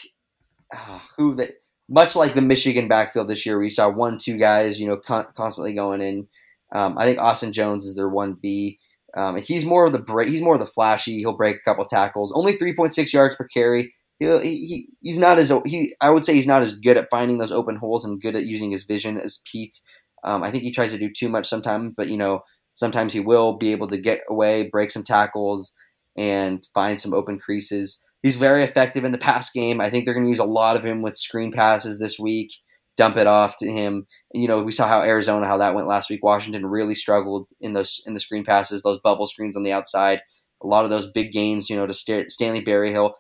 uh, 0.75 1.01
who 1.17 1.35
that 1.37 1.55
much 1.89 2.15
like 2.15 2.35
the 2.35 2.43
Michigan 2.43 2.89
backfield 2.89 3.29
this 3.29 3.47
year. 3.47 3.59
We 3.59 3.71
saw 3.71 3.89
one, 3.89 4.19
two 4.19 4.37
guys, 4.37 4.79
you 4.79 4.87
know, 4.87 4.99
con- 4.99 5.27
constantly 5.35 5.73
going 5.73 6.03
in. 6.03 6.29
Um, 6.75 6.97
I 6.99 7.07
think 7.07 7.19
Austin 7.19 7.55
Jones 7.55 7.87
is 7.87 7.97
their 7.97 8.09
one 8.09 8.35
B. 8.35 8.79
Um, 9.17 9.37
and 9.37 9.45
he's 9.45 9.65
more 9.65 9.87
of 9.87 9.93
the. 9.93 10.25
He's 10.27 10.43
more 10.43 10.55
of 10.55 10.61
the 10.61 10.67
flashy. 10.67 11.19
He'll 11.19 11.37
break 11.37 11.57
a 11.57 11.65
couple 11.65 11.85
of 11.85 11.91
tackles. 11.91 12.33
Only 12.35 12.53
three 12.53 12.75
point 12.75 12.95
six 12.95 13.13
yards 13.13 13.37
per 13.37 13.47
carry. 13.47 13.95
He, 14.19 14.27
he 14.27 14.89
he's 15.01 15.19
not 15.19 15.39
as 15.39 15.53
he. 15.65 15.95
I 16.01 16.11
would 16.11 16.25
say 16.25 16.35
he's 16.35 16.47
not 16.47 16.63
as 16.63 16.75
good 16.75 16.97
at 16.97 17.09
finding 17.11 17.39
those 17.39 17.53
open 17.53 17.77
holes 17.77 18.05
and 18.05 18.21
good 18.21 18.37
at 18.37 18.47
using 18.47 18.71
his 18.71 18.85
vision 18.85 19.19
as 19.19 19.41
Peat. 19.51 19.81
Um, 20.25 20.43
I 20.43 20.51
think 20.51 20.65
he 20.65 20.73
tries 20.73 20.93
to 20.93 20.99
do 20.99 21.11
too 21.11 21.29
much 21.29 21.49
sometimes, 21.49 21.95
but 21.97 22.09
you 22.09 22.17
know 22.17 22.43
sometimes 22.75 23.13
he 23.13 23.21
will 23.21 23.57
be 23.57 23.73
able 23.73 23.89
to 23.89 23.99
get 23.99 24.21
away, 24.29 24.69
break 24.69 24.91
some 24.91 25.05
tackles, 25.05 25.73
and 26.17 26.67
find 26.75 27.01
some 27.01 27.15
open 27.15 27.39
creases. 27.39 28.03
He's 28.23 28.37
very 28.37 28.63
effective 28.63 29.05
in 29.05 29.13
the 29.13 29.19
pass 29.19 29.51
game. 29.51 29.81
I 29.81 29.91
think 29.91 30.05
they're 30.05 30.15
going 30.15 30.27
to 30.27 30.31
use 30.31 30.39
a 30.39 30.45
lot 30.45 30.77
of 30.77 30.85
him 30.85 31.03
with 31.03 31.17
screen 31.17 31.53
passes 31.53 31.99
this 31.99 32.19
week. 32.19 32.53
Dump 32.99 33.17
it 33.17 33.27
off 33.27 33.57
to 33.59 33.71
him. 33.71 34.07
You 34.35 34.49
know, 34.49 34.63
we 34.63 34.73
saw 34.73 34.87
how 34.89 35.03
Arizona 35.03 35.47
how 35.47 35.57
that 35.57 35.75
went 35.75 35.87
last 35.87 36.11
week. 36.11 36.23
Washington 36.23 36.67
really 36.67 36.95
struggled 36.95 37.49
in 37.61 37.73
those 37.73 38.03
in 38.05 38.13
the 38.13 38.21
screen 38.21 38.45
passes, 38.45 38.83
those 38.83 39.01
bubble 39.01 39.27
screens 39.27 39.57
on 39.57 39.63
the 39.63 39.73
outside. 39.73 40.21
A 40.63 40.67
lot 40.67 40.85
of 40.85 40.91
those 40.91 41.11
big 41.11 41.33
gains, 41.33 41.71
you 41.71 41.77
know, 41.77 41.87
to 41.87 41.95
Stanley 42.29 42.61
Berryhill 42.61 43.17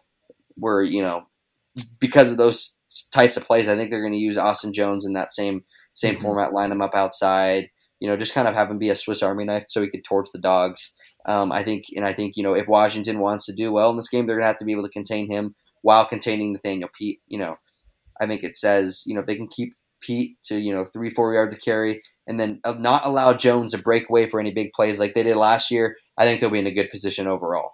were, 0.58 0.82
you 0.82 1.00
know, 1.00 1.28
because 2.00 2.30
of 2.30 2.36
those 2.36 2.78
types 3.12 3.36
of 3.36 3.44
plays. 3.44 3.68
I 3.68 3.76
think 3.76 3.90
they're 3.90 4.02
going 4.02 4.12
to 4.12 4.18
use 4.18 4.36
Austin 4.36 4.72
Jones 4.72 5.04
in 5.04 5.12
that 5.14 5.32
same 5.32 5.64
same 5.92 6.14
mm-hmm. 6.14 6.22
format, 6.22 6.52
line 6.52 6.72
him 6.72 6.82
up 6.82 6.94
outside. 6.94 7.70
You 8.00 8.08
know, 8.08 8.16
just 8.16 8.34
kind 8.34 8.46
of 8.46 8.54
have 8.54 8.70
him 8.70 8.78
be 8.78 8.90
a 8.90 8.96
Swiss 8.96 9.22
Army 9.22 9.44
knife 9.44 9.64
so 9.68 9.82
he 9.82 9.90
could 9.90 10.04
torch 10.04 10.28
the 10.32 10.40
dogs. 10.40 10.94
Um, 11.26 11.50
I 11.50 11.62
think, 11.62 11.84
and 11.96 12.04
I 12.04 12.12
think 12.12 12.36
you 12.36 12.42
know, 12.42 12.54
if 12.54 12.68
Washington 12.68 13.18
wants 13.18 13.46
to 13.46 13.52
do 13.52 13.72
well 13.72 13.90
in 13.90 13.96
this 13.96 14.08
game, 14.08 14.26
they're 14.26 14.36
gonna 14.36 14.46
have 14.46 14.58
to 14.58 14.64
be 14.64 14.72
able 14.72 14.84
to 14.84 14.88
contain 14.88 15.30
him 15.30 15.54
while 15.82 16.04
containing 16.04 16.52
Nathaniel 16.52 16.90
Peat. 16.96 17.20
You 17.26 17.38
know, 17.38 17.58
I 18.20 18.26
think 18.26 18.42
it 18.44 18.56
says 18.56 19.02
you 19.06 19.14
know 19.14 19.22
they 19.22 19.36
can 19.36 19.48
keep 19.48 19.74
Peat 20.00 20.36
to 20.44 20.56
you 20.56 20.74
know 20.74 20.86
three 20.92 21.10
four 21.10 21.34
yards 21.34 21.54
to 21.54 21.60
carry, 21.60 22.02
and 22.26 22.38
then 22.38 22.60
not 22.78 23.06
allow 23.06 23.32
Jones 23.32 23.72
to 23.72 23.78
break 23.78 24.08
away 24.08 24.28
for 24.28 24.38
any 24.38 24.52
big 24.52 24.72
plays 24.72 24.98
like 24.98 25.14
they 25.14 25.22
did 25.22 25.36
last 25.36 25.70
year. 25.70 25.96
I 26.16 26.24
think 26.24 26.40
they'll 26.40 26.50
be 26.50 26.58
in 26.58 26.66
a 26.66 26.72
good 26.72 26.90
position 26.90 27.26
overall. 27.26 27.72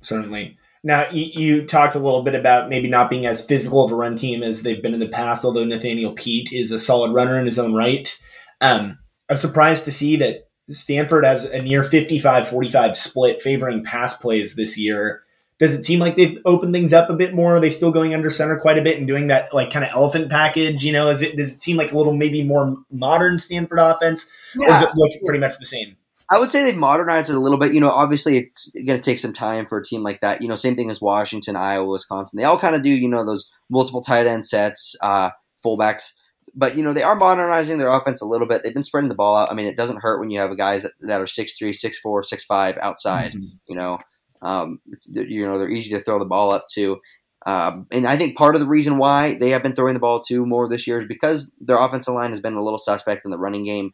Certainly. 0.00 0.56
Now 0.82 1.10
you, 1.10 1.24
you, 1.24 1.66
talked 1.66 1.96
a 1.96 1.98
little 1.98 2.22
bit 2.22 2.36
about 2.36 2.68
maybe 2.68 2.88
not 2.88 3.10
being 3.10 3.26
as 3.26 3.44
physical 3.44 3.84
of 3.84 3.90
a 3.90 3.96
run 3.96 4.14
team 4.14 4.42
as 4.42 4.62
they've 4.62 4.80
been 4.80 4.94
in 4.94 5.00
the 5.00 5.08
past. 5.08 5.44
Although 5.44 5.64
Nathaniel 5.64 6.12
Peat 6.12 6.52
is 6.52 6.70
a 6.70 6.78
solid 6.78 7.12
runner 7.12 7.38
in 7.40 7.46
his 7.46 7.58
own 7.58 7.74
right, 7.74 8.16
um, 8.60 8.98
I'm 9.28 9.36
surprised 9.36 9.84
to 9.86 9.92
see 9.92 10.16
that 10.16 10.48
Stanford 10.70 11.24
has 11.24 11.44
a 11.44 11.60
near 11.62 11.82
55 11.82 12.48
45 12.48 12.96
split 12.96 13.42
favoring 13.42 13.84
pass 13.84 14.16
plays 14.16 14.54
this 14.54 14.78
year. 14.78 15.22
Does 15.58 15.72
it 15.72 15.84
seem 15.84 16.00
like 16.00 16.16
they've 16.16 16.38
opened 16.44 16.74
things 16.74 16.92
up 16.92 17.08
a 17.08 17.14
bit 17.14 17.34
more? 17.34 17.56
Are 17.56 17.60
they 17.60 17.70
still 17.70 17.90
going 17.90 18.14
under 18.14 18.28
center 18.28 18.58
quite 18.58 18.76
a 18.76 18.82
bit 18.82 18.98
and 18.98 19.06
doing 19.06 19.28
that 19.28 19.54
like 19.54 19.70
kind 19.70 19.84
of 19.84 19.90
elephant 19.94 20.30
package? 20.30 20.84
You 20.84 20.92
know, 20.92 21.08
is 21.08 21.22
it 21.22 21.36
does 21.36 21.54
it 21.54 21.62
seem 21.62 21.76
like 21.76 21.92
a 21.92 21.96
little 21.96 22.12
maybe 22.12 22.42
more 22.42 22.76
modern 22.90 23.38
Stanford 23.38 23.78
offense? 23.78 24.28
Yeah. 24.54 24.64
Or 24.64 24.68
does 24.68 24.82
it 24.82 24.90
look 24.94 25.12
pretty 25.24 25.40
much 25.40 25.58
the 25.58 25.66
same? 25.66 25.96
I 26.30 26.38
would 26.38 26.50
say 26.50 26.64
they've 26.64 26.76
modernized 26.76 27.30
it 27.30 27.36
a 27.36 27.40
little 27.40 27.58
bit. 27.58 27.72
You 27.72 27.80
know, 27.80 27.90
obviously 27.90 28.38
it's 28.38 28.70
going 28.72 28.98
to 28.98 29.00
take 29.00 29.18
some 29.18 29.32
time 29.32 29.64
for 29.64 29.78
a 29.78 29.84
team 29.84 30.02
like 30.02 30.20
that. 30.22 30.42
You 30.42 30.48
know, 30.48 30.56
same 30.56 30.74
thing 30.74 30.90
as 30.90 31.00
Washington, 31.00 31.54
Iowa, 31.56 31.88
Wisconsin. 31.88 32.36
They 32.36 32.44
all 32.44 32.58
kind 32.58 32.74
of 32.74 32.82
do, 32.82 32.90
you 32.90 33.08
know, 33.08 33.24
those 33.24 33.48
multiple 33.70 34.02
tight 34.02 34.26
end 34.26 34.44
sets, 34.44 34.96
uh, 35.00 35.30
fullbacks 35.64 36.12
but 36.56 36.74
you 36.74 36.82
know 36.82 36.92
they 36.92 37.02
are 37.02 37.14
modernizing 37.14 37.78
their 37.78 37.92
offense 37.92 38.20
a 38.20 38.26
little 38.26 38.48
bit. 38.48 38.62
They've 38.62 38.74
been 38.74 38.82
spreading 38.82 39.10
the 39.10 39.14
ball 39.14 39.36
out. 39.36 39.50
I 39.50 39.54
mean, 39.54 39.66
it 39.66 39.76
doesn't 39.76 40.00
hurt 40.00 40.18
when 40.18 40.30
you 40.30 40.40
have 40.40 40.56
guys 40.56 40.82
that, 40.82 40.92
that 41.00 41.20
are 41.20 41.26
six 41.26 41.56
three, 41.56 41.72
six 41.74 41.98
four, 41.98 42.24
six 42.24 42.44
five 42.44 42.78
outside. 42.78 43.32
Mm-hmm. 43.32 43.56
You 43.68 43.76
know, 43.76 43.98
um, 44.42 44.80
you 45.08 45.46
know 45.46 45.58
they're 45.58 45.68
easy 45.68 45.94
to 45.94 46.02
throw 46.02 46.18
the 46.18 46.24
ball 46.24 46.50
up 46.50 46.66
to. 46.74 47.00
Um, 47.46 47.86
and 47.92 48.06
I 48.08 48.16
think 48.16 48.36
part 48.36 48.56
of 48.56 48.60
the 48.60 48.66
reason 48.66 48.98
why 48.98 49.34
they 49.34 49.50
have 49.50 49.62
been 49.62 49.74
throwing 49.74 49.94
the 49.94 50.00
ball 50.00 50.20
to 50.22 50.44
more 50.44 50.68
this 50.68 50.86
year 50.86 51.02
is 51.02 51.08
because 51.08 51.52
their 51.60 51.78
offensive 51.78 52.12
line 52.12 52.30
has 52.30 52.40
been 52.40 52.54
a 52.54 52.62
little 52.62 52.78
suspect 52.78 53.24
in 53.24 53.30
the 53.30 53.38
running 53.38 53.64
game. 53.64 53.92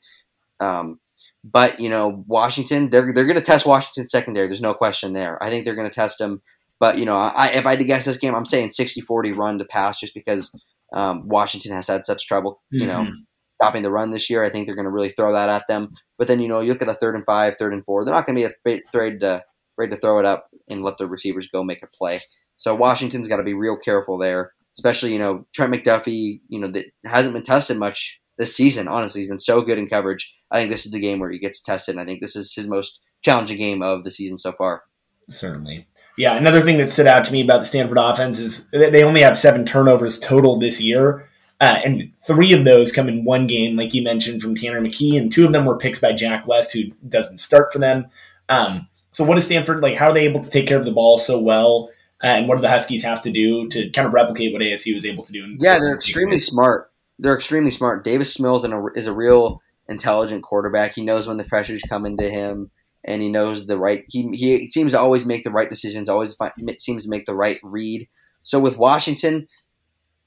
Um, 0.58 1.00
but 1.44 1.78
you 1.78 1.88
know, 1.88 2.24
Washington, 2.26 2.90
they're 2.90 3.12
they're 3.12 3.26
going 3.26 3.36
to 3.36 3.42
test 3.42 3.66
Washington 3.66 4.08
secondary. 4.08 4.46
There's 4.46 4.62
no 4.62 4.74
question 4.74 5.12
there. 5.12 5.42
I 5.42 5.50
think 5.50 5.64
they're 5.64 5.74
going 5.74 5.90
to 5.90 5.94
test 5.94 6.18
them. 6.18 6.40
But 6.80 6.98
you 6.98 7.04
know, 7.04 7.16
I, 7.16 7.48
if 7.48 7.66
I 7.66 7.70
had 7.70 7.78
to 7.80 7.84
guess 7.84 8.04
this 8.04 8.16
game, 8.16 8.34
I'm 8.34 8.44
saying 8.44 8.70
60-40 8.70 9.36
run 9.36 9.58
to 9.58 9.64
pass, 9.64 10.00
just 10.00 10.14
because 10.14 10.50
um, 10.92 11.28
Washington 11.28 11.72
has 11.72 11.86
had 11.86 12.04
such 12.06 12.26
trouble, 12.26 12.60
you 12.70 12.86
know, 12.86 13.02
mm-hmm. 13.02 13.14
stopping 13.60 13.82
the 13.82 13.90
run 13.90 14.10
this 14.10 14.28
year. 14.28 14.42
I 14.42 14.50
think 14.50 14.66
they're 14.66 14.74
going 14.74 14.86
to 14.86 14.90
really 14.90 15.10
throw 15.10 15.32
that 15.32 15.48
at 15.48 15.68
them. 15.68 15.92
But 16.18 16.26
then 16.26 16.40
you 16.40 16.48
know, 16.48 16.60
you 16.60 16.70
look 16.70 16.82
at 16.82 16.88
a 16.88 16.94
third 16.94 17.14
and 17.14 17.24
five, 17.24 17.56
third 17.58 17.72
and 17.72 17.84
four. 17.84 18.04
They're 18.04 18.14
not 18.14 18.26
going 18.26 18.36
to 18.36 18.48
be 18.48 18.80
afraid 18.88 19.20
to 19.20 19.44
afraid 19.74 19.90
to 19.90 19.96
throw 19.96 20.18
it 20.18 20.26
up 20.26 20.48
and 20.68 20.82
let 20.82 20.98
the 20.98 21.06
receivers 21.06 21.48
go 21.48 21.62
make 21.62 21.82
a 21.82 21.86
play. 21.86 22.20
So 22.56 22.74
Washington's 22.74 23.28
got 23.28 23.38
to 23.38 23.42
be 23.42 23.54
real 23.54 23.76
careful 23.76 24.18
there, 24.18 24.52
especially 24.76 25.12
you 25.12 25.18
know 25.18 25.46
Trent 25.52 25.72
McDuffie. 25.72 26.40
You 26.48 26.60
know 26.60 26.70
that 26.72 26.86
hasn't 27.04 27.34
been 27.34 27.42
tested 27.42 27.78
much 27.78 28.20
this 28.38 28.56
season. 28.56 28.88
Honestly, 28.88 29.20
he's 29.20 29.28
been 29.28 29.38
so 29.38 29.62
good 29.62 29.78
in 29.78 29.88
coverage. 29.88 30.34
I 30.50 30.58
think 30.58 30.70
this 30.70 30.86
is 30.86 30.92
the 30.92 31.00
game 31.00 31.18
where 31.18 31.30
he 31.30 31.38
gets 31.38 31.62
tested. 31.62 31.94
and 31.94 32.00
I 32.00 32.04
think 32.04 32.20
this 32.20 32.36
is 32.36 32.54
his 32.54 32.66
most 32.66 32.98
challenging 33.22 33.58
game 33.58 33.82
of 33.82 34.04
the 34.04 34.10
season 34.10 34.36
so 34.36 34.52
far. 34.52 34.82
Certainly. 35.28 35.86
Yeah, 36.18 36.36
another 36.36 36.60
thing 36.60 36.76
that 36.78 36.90
stood 36.90 37.06
out 37.06 37.24
to 37.24 37.32
me 37.32 37.42
about 37.42 37.60
the 37.60 37.64
Stanford 37.64 37.96
offense 37.98 38.38
is 38.38 38.68
they 38.70 39.02
only 39.02 39.22
have 39.22 39.38
seven 39.38 39.64
turnovers 39.64 40.18
total 40.18 40.58
this 40.58 40.80
year. 40.80 41.28
Uh, 41.58 41.80
and 41.84 42.12
three 42.26 42.52
of 42.52 42.64
those 42.64 42.90
come 42.90 43.08
in 43.08 43.24
one 43.24 43.46
game, 43.46 43.76
like 43.76 43.94
you 43.94 44.02
mentioned, 44.02 44.42
from 44.42 44.56
Tanner 44.56 44.80
McKee, 44.80 45.16
and 45.16 45.32
two 45.32 45.46
of 45.46 45.52
them 45.52 45.64
were 45.64 45.78
picks 45.78 46.00
by 46.00 46.12
Jack 46.12 46.46
West, 46.46 46.72
who 46.72 46.82
doesn't 47.08 47.38
start 47.38 47.72
for 47.72 47.78
them. 47.78 48.06
Um, 48.48 48.88
so, 49.12 49.24
what 49.24 49.38
is 49.38 49.44
Stanford 49.44 49.80
like? 49.80 49.96
How 49.96 50.08
are 50.08 50.14
they 50.14 50.26
able 50.26 50.40
to 50.40 50.50
take 50.50 50.66
care 50.66 50.78
of 50.78 50.84
the 50.84 50.92
ball 50.92 51.18
so 51.18 51.38
well? 51.38 51.90
Uh, 52.22 52.28
and 52.28 52.48
what 52.48 52.56
do 52.56 52.62
the 52.62 52.68
Huskies 52.68 53.02
have 53.04 53.22
to 53.22 53.32
do 53.32 53.68
to 53.68 53.90
kind 53.90 54.06
of 54.06 54.14
replicate 54.14 54.52
what 54.52 54.62
ASU 54.62 54.94
was 54.94 55.04
able 55.04 55.24
to 55.24 55.32
do? 55.32 55.56
yeah, 55.58 55.78
they're 55.78 55.94
extremely 55.94 56.38
smart. 56.38 56.90
They're 57.18 57.34
extremely 57.34 57.70
smart. 57.70 58.04
Davis 58.04 58.38
Mills 58.40 58.64
is 58.94 59.06
a 59.06 59.12
real 59.12 59.60
intelligent 59.88 60.42
quarterback. 60.42 60.94
He 60.94 61.02
knows 61.02 61.26
when 61.26 61.36
the 61.36 61.44
pressure's 61.44 61.82
coming 61.82 62.16
to 62.16 62.30
him 62.30 62.70
and 63.04 63.22
he 63.22 63.28
knows 63.28 63.66
the 63.66 63.78
right. 63.78 64.04
He 64.08 64.28
he 64.32 64.68
seems 64.70 64.92
to 64.92 64.98
always 64.98 65.24
make 65.24 65.44
the 65.44 65.50
right 65.50 65.68
decisions. 65.68 66.08
Always 66.08 66.34
find, 66.34 66.52
seems 66.78 67.04
to 67.04 67.10
make 67.10 67.26
the 67.26 67.34
right 67.34 67.58
read. 67.62 68.08
So 68.44 68.58
with 68.58 68.78
Washington, 68.78 69.48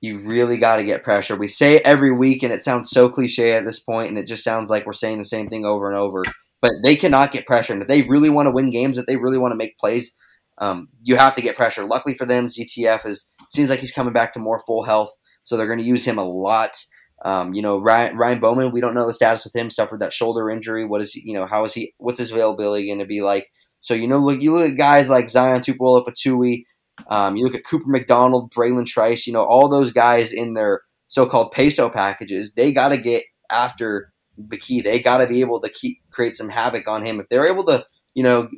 you 0.01 0.19
really 0.19 0.57
got 0.57 0.77
to 0.77 0.83
get 0.83 1.03
pressure. 1.03 1.35
We 1.35 1.47
say 1.47 1.75
it 1.75 1.81
every 1.83 2.11
week, 2.11 2.43
and 2.43 2.53
it 2.53 2.63
sounds 2.63 2.89
so 2.89 3.09
cliche 3.09 3.53
at 3.53 3.65
this 3.65 3.79
point, 3.79 4.09
and 4.09 4.17
it 4.17 4.27
just 4.27 4.43
sounds 4.43 4.69
like 4.69 4.85
we're 4.85 4.93
saying 4.93 5.17
the 5.17 5.25
same 5.25 5.49
thing 5.49 5.65
over 5.65 5.89
and 5.89 5.97
over. 5.97 6.23
But 6.61 6.71
they 6.83 6.95
cannot 6.95 7.31
get 7.31 7.45
pressure, 7.45 7.73
and 7.73 7.81
if 7.81 7.87
they 7.87 8.03
really 8.03 8.29
want 8.29 8.47
to 8.47 8.51
win 8.51 8.71
games, 8.71 8.97
if 8.97 9.05
they 9.05 9.17
really 9.17 9.37
want 9.37 9.51
to 9.51 9.57
make 9.57 9.77
plays, 9.77 10.15
um, 10.57 10.87
you 11.03 11.17
have 11.17 11.35
to 11.35 11.41
get 11.41 11.55
pressure. 11.55 11.83
Luckily 11.83 12.15
for 12.15 12.25
them, 12.25 12.47
ZTF 12.47 13.05
is 13.05 13.29
seems 13.49 13.69
like 13.69 13.79
he's 13.79 13.91
coming 13.91 14.13
back 14.13 14.33
to 14.33 14.39
more 14.39 14.59
full 14.59 14.83
health, 14.83 15.11
so 15.43 15.57
they're 15.57 15.67
going 15.67 15.79
to 15.79 15.85
use 15.85 16.05
him 16.05 16.17
a 16.17 16.23
lot. 16.23 16.77
Um, 17.23 17.53
you 17.53 17.61
know, 17.61 17.79
Ryan, 17.79 18.17
Ryan, 18.17 18.39
Bowman, 18.39 18.71
we 18.71 18.81
don't 18.81 18.93
know 18.93 19.07
the 19.07 19.13
status 19.13 19.43
with 19.43 19.55
him. 19.55 19.69
Suffered 19.69 20.01
that 20.01 20.13
shoulder 20.13 20.49
injury. 20.49 20.85
What 20.85 21.01
is 21.01 21.13
he? 21.13 21.23
You 21.25 21.33
know, 21.33 21.45
how 21.45 21.65
is 21.65 21.73
he? 21.73 21.93
What's 21.97 22.19
his 22.19 22.31
availability 22.31 22.87
going 22.87 22.99
to 22.99 23.05
be 23.05 23.21
like? 23.21 23.47
So 23.81 23.93
you 23.93 24.07
know, 24.07 24.17
look, 24.17 24.41
you 24.41 24.53
look 24.53 24.71
at 24.71 24.77
guys 24.77 25.09
like 25.09 25.29
Zion 25.29 25.61
Tupuola-Fetui. 25.61 26.63
Um, 27.07 27.35
you 27.35 27.43
look 27.45 27.55
at 27.55 27.65
Cooper 27.65 27.89
McDonald, 27.89 28.51
Bralen 28.51 28.85
Trice. 28.85 29.27
You 29.27 29.33
know, 29.33 29.43
all 29.43 29.67
those 29.67 29.91
guys 29.91 30.31
in 30.31 30.53
their 30.53 30.81
so-called 31.07 31.51
peso 31.51 31.89
packages. 31.89 32.53
They 32.53 32.71
got 32.71 32.89
to 32.89 32.97
get 32.97 33.23
after 33.51 34.11
Baki. 34.41 34.83
They 34.83 34.99
got 34.99 35.19
to 35.19 35.27
be 35.27 35.41
able 35.41 35.59
to 35.61 35.69
keep 35.69 35.99
create 36.11 36.35
some 36.35 36.49
havoc 36.49 36.87
on 36.87 37.05
him. 37.05 37.19
If 37.19 37.29
they're 37.29 37.47
able 37.47 37.63
to, 37.65 37.85
you 38.13 38.23
know, 38.23 38.49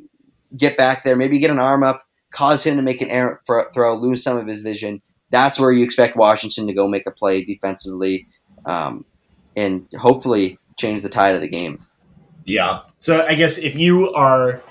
get 0.56 0.76
back 0.76 1.04
there, 1.04 1.16
maybe 1.16 1.38
get 1.38 1.50
an 1.50 1.58
arm 1.58 1.82
up, 1.82 2.06
cause 2.30 2.64
him 2.64 2.76
to 2.76 2.82
make 2.82 3.02
an 3.02 3.10
errant 3.10 3.40
throw, 3.46 3.94
lose 3.96 4.22
some 4.22 4.36
of 4.36 4.46
his 4.46 4.60
vision. 4.60 5.02
That's 5.30 5.60
where 5.60 5.72
you 5.72 5.84
expect 5.84 6.16
Washington 6.16 6.66
to 6.66 6.72
go 6.72 6.88
make 6.88 7.06
a 7.06 7.10
play 7.10 7.44
defensively, 7.44 8.26
um, 8.64 9.04
and 9.56 9.86
hopefully 9.98 10.58
change 10.76 11.02
the 11.02 11.08
tide 11.08 11.34
of 11.34 11.42
the 11.42 11.48
game. 11.48 11.84
Yeah. 12.44 12.80
So 13.00 13.24
I 13.26 13.34
guess 13.34 13.58
if 13.58 13.76
you 13.76 14.10
are 14.12 14.62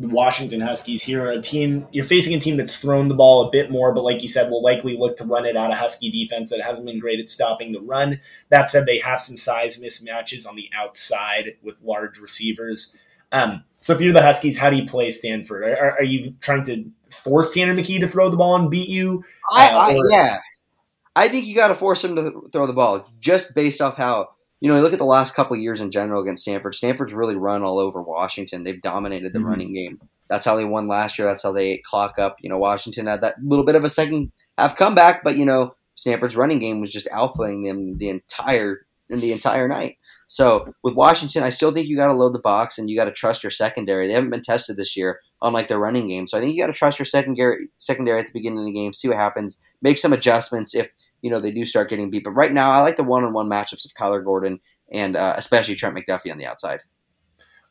the 0.00 0.08
Washington 0.08 0.60
Huskies 0.60 1.02
here, 1.02 1.28
a 1.28 1.40
team 1.40 1.88
you're 1.90 2.04
facing 2.04 2.32
a 2.34 2.38
team 2.38 2.56
that's 2.56 2.78
thrown 2.78 3.08
the 3.08 3.16
ball 3.16 3.46
a 3.46 3.50
bit 3.50 3.68
more, 3.68 3.92
but 3.92 4.04
like 4.04 4.22
you 4.22 4.28
said, 4.28 4.48
will 4.48 4.62
likely 4.62 4.96
look 4.96 5.16
to 5.16 5.24
run 5.24 5.44
it 5.44 5.56
out 5.56 5.72
of 5.72 5.78
Husky 5.78 6.08
defense 6.08 6.50
that 6.50 6.60
hasn't 6.60 6.86
been 6.86 7.00
great 7.00 7.18
at 7.18 7.28
stopping 7.28 7.72
the 7.72 7.80
run. 7.80 8.20
That 8.50 8.70
said, 8.70 8.86
they 8.86 8.98
have 9.00 9.20
some 9.20 9.36
size 9.36 9.76
mismatches 9.78 10.48
on 10.48 10.54
the 10.54 10.70
outside 10.72 11.56
with 11.62 11.74
large 11.82 12.18
receivers. 12.18 12.94
Um, 13.32 13.64
so 13.80 13.92
if 13.92 14.00
you're 14.00 14.12
the 14.12 14.22
Huskies, 14.22 14.56
how 14.56 14.70
do 14.70 14.76
you 14.76 14.86
play 14.86 15.10
Stanford? 15.10 15.64
Are, 15.64 15.98
are 15.98 16.04
you 16.04 16.34
trying 16.40 16.62
to 16.64 16.84
force 17.10 17.52
Tanner 17.52 17.74
McKee 17.74 18.00
to 18.00 18.08
throw 18.08 18.30
the 18.30 18.36
ball 18.36 18.54
and 18.54 18.70
beat 18.70 18.88
you? 18.88 19.24
I, 19.52 19.66
uh, 19.66 19.78
I, 19.78 19.98
yeah, 20.10 20.38
I 21.16 21.28
think 21.28 21.46
you 21.46 21.56
got 21.56 21.68
to 21.68 21.74
force 21.74 22.04
him 22.04 22.14
to 22.14 22.48
throw 22.52 22.68
the 22.68 22.72
ball 22.72 23.04
just 23.18 23.52
based 23.52 23.80
off 23.80 23.96
how 23.96 24.28
you 24.60 24.68
know. 24.68 24.76
You 24.76 24.82
look 24.82 24.92
at 24.92 24.98
the 24.98 25.04
last 25.04 25.34
couple 25.34 25.56
years 25.56 25.80
in 25.80 25.90
general 25.90 26.22
against 26.22 26.42
Stanford. 26.42 26.74
Stanford's 26.74 27.12
really 27.12 27.36
run 27.36 27.62
all 27.62 27.78
over 27.78 28.02
Washington. 28.02 28.62
They've 28.62 28.80
dominated 28.80 29.32
the 29.32 29.38
mm-hmm. 29.38 29.48
running 29.48 29.74
game. 29.74 30.00
That's 30.28 30.44
how 30.44 30.56
they 30.56 30.64
won 30.64 30.88
last 30.88 31.18
year. 31.18 31.26
That's 31.26 31.42
how 31.42 31.52
they 31.52 31.78
clock 31.78 32.18
up. 32.18 32.36
You 32.40 32.50
know, 32.50 32.58
Washington 32.58 33.06
had 33.06 33.22
that 33.22 33.36
little 33.42 33.64
bit 33.64 33.74
of 33.74 33.84
a 33.84 33.90
second 33.90 34.32
half 34.58 34.76
comeback, 34.76 35.24
but 35.24 35.36
you 35.36 35.44
know, 35.44 35.74
Stanford's 35.94 36.36
running 36.36 36.58
game 36.58 36.80
was 36.80 36.92
just 36.92 37.08
alphaing 37.08 37.64
them 37.64 37.98
the 37.98 38.08
entire 38.08 38.86
in 39.10 39.20
the 39.20 39.32
entire 39.32 39.68
night. 39.68 39.96
So 40.28 40.74
with 40.82 40.94
Washington, 40.94 41.42
I 41.42 41.48
still 41.48 41.70
think 41.70 41.88
you 41.88 41.96
got 41.96 42.08
to 42.08 42.12
load 42.12 42.34
the 42.34 42.40
box 42.40 42.78
and 42.78 42.90
you 42.90 42.96
got 42.96 43.06
to 43.06 43.12
trust 43.12 43.42
your 43.42 43.50
secondary. 43.50 44.06
They 44.06 44.12
haven't 44.12 44.30
been 44.30 44.42
tested 44.42 44.76
this 44.76 44.96
year, 44.96 45.20
unlike 45.40 45.68
their 45.68 45.78
running 45.78 46.06
game. 46.06 46.26
So 46.26 46.36
I 46.36 46.40
think 46.40 46.54
you 46.54 46.60
got 46.60 46.66
to 46.66 46.74
trust 46.74 46.98
your 46.98 47.06
secondary 47.06 47.68
secondary 47.78 48.20
at 48.20 48.26
the 48.26 48.32
beginning 48.32 48.60
of 48.60 48.66
the 48.66 48.72
game, 48.72 48.92
see 48.92 49.08
what 49.08 49.16
happens, 49.16 49.58
make 49.80 49.96
some 49.96 50.12
adjustments 50.12 50.74
if 50.74 50.90
you 51.22 51.30
know 51.30 51.40
they 51.40 51.50
do 51.50 51.64
start 51.64 51.90
getting 51.90 52.10
beat. 52.10 52.24
But 52.24 52.32
right 52.32 52.52
now, 52.52 52.70
I 52.70 52.80
like 52.80 52.96
the 52.96 53.04
one-on-one 53.04 53.48
matchups 53.48 53.84
of 53.84 53.94
Kyler 53.94 54.24
Gordon 54.24 54.60
and 54.90 55.16
uh, 55.16 55.34
especially 55.36 55.74
Trent 55.74 55.96
McDuffie 55.96 56.32
on 56.32 56.38
the 56.38 56.46
outside. 56.46 56.80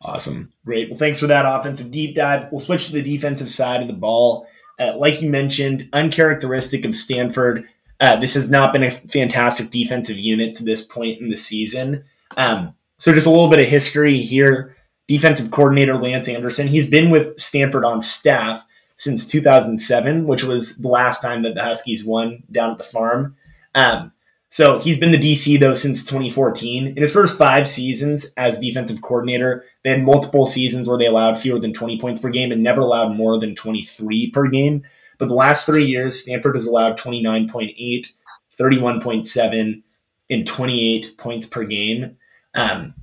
Awesome, 0.02 0.52
great. 0.66 0.90
Well, 0.90 1.00
thanks 1.00 1.20
for 1.20 1.28
that 1.28 1.46
offensive 1.46 1.92
deep 1.92 2.16
dive. 2.16 2.52
We'll 2.52 2.60
switch 2.60 2.88
to 2.88 2.94
the 2.94 3.02
defensive 3.02 3.50
side 3.50 3.82
of 3.82 3.88
the 3.88 3.94
ball. 3.94 4.48
Uh, 4.80 4.96
like 4.96 5.22
you 5.22 5.30
mentioned, 5.30 5.90
uncharacteristic 5.94 6.86
of 6.86 6.96
Stanford. 6.96 7.68
Uh, 8.00 8.16
this 8.18 8.36
has 8.36 8.52
not 8.52 8.74
been 8.74 8.84
a 8.84 8.92
fantastic 8.92 9.72
defensive 9.72 10.20
unit 10.20 10.54
to 10.56 10.64
this 10.64 10.86
point 10.86 11.20
in 11.20 11.30
the 11.30 11.38
season. 11.38 12.04
Um, 12.36 12.76
so 13.00 13.12
just 13.12 13.26
a 13.26 13.32
little 13.32 13.50
bit 13.50 13.60
of 13.60 13.66
history 13.66 14.22
here. 14.22 14.76
Defensive 15.08 15.50
coordinator 15.50 15.96
Lance 15.96 16.28
Anderson. 16.28 16.68
He's 16.68 16.88
been 16.88 17.10
with 17.10 17.40
Stanford 17.40 17.86
on 17.86 18.02
staff 18.02 18.66
since 18.98 19.26
2007, 19.28 20.28
which 20.28 20.44
was 20.44 20.78
the 20.78 20.88
last 20.88 21.22
time 21.22 21.44
that 21.44 21.56
the 21.56 21.64
Huskies 21.64 22.04
won 22.04 22.44
down 22.52 22.72
at 22.72 22.78
the 22.78 22.84
farm. 22.84 23.36
Um, 23.74 24.12
so 24.50 24.80
he's 24.80 24.98
been 24.98 25.12
the 25.12 25.18
DC 25.18 25.60
though 25.60 25.74
since 25.74 26.04
2014. 26.06 26.88
In 26.88 26.98
his 26.98 27.14
first 27.14 27.38
five 27.38 27.68
seasons 27.68 28.34
as 28.38 28.60
defensive 28.60 29.02
coordinator, 29.02 29.66
they 29.84 29.92
had 29.92 30.04
multiple 30.04 30.48
seasons 30.48 30.88
where 30.88 30.98
they 30.98 31.06
allowed 31.06 31.38
fewer 31.38 31.60
than 31.60 31.74
20 31.74 32.00
points 32.00 32.20
per 32.20 32.30
game 32.30 32.52
and 32.52 32.64
never 32.64 32.82
allowed 32.82 33.16
more 33.16 33.40
than 33.40 33.56
23 33.56 34.32
per 34.32 34.48
game. 34.48 34.84
But 35.18 35.28
the 35.28 35.36
last 35.36 35.66
three 35.66 35.86
years, 35.86 36.22
Stanford 36.22 36.56
has 36.56 36.68
allowed 36.68 36.98
29.8, 36.98 38.12
31.7, 38.60 39.84
and 40.30 40.48
28 40.48 41.18
points 41.18 41.46
per 41.46 41.64
game. 41.64 42.18
Um, 42.54 42.94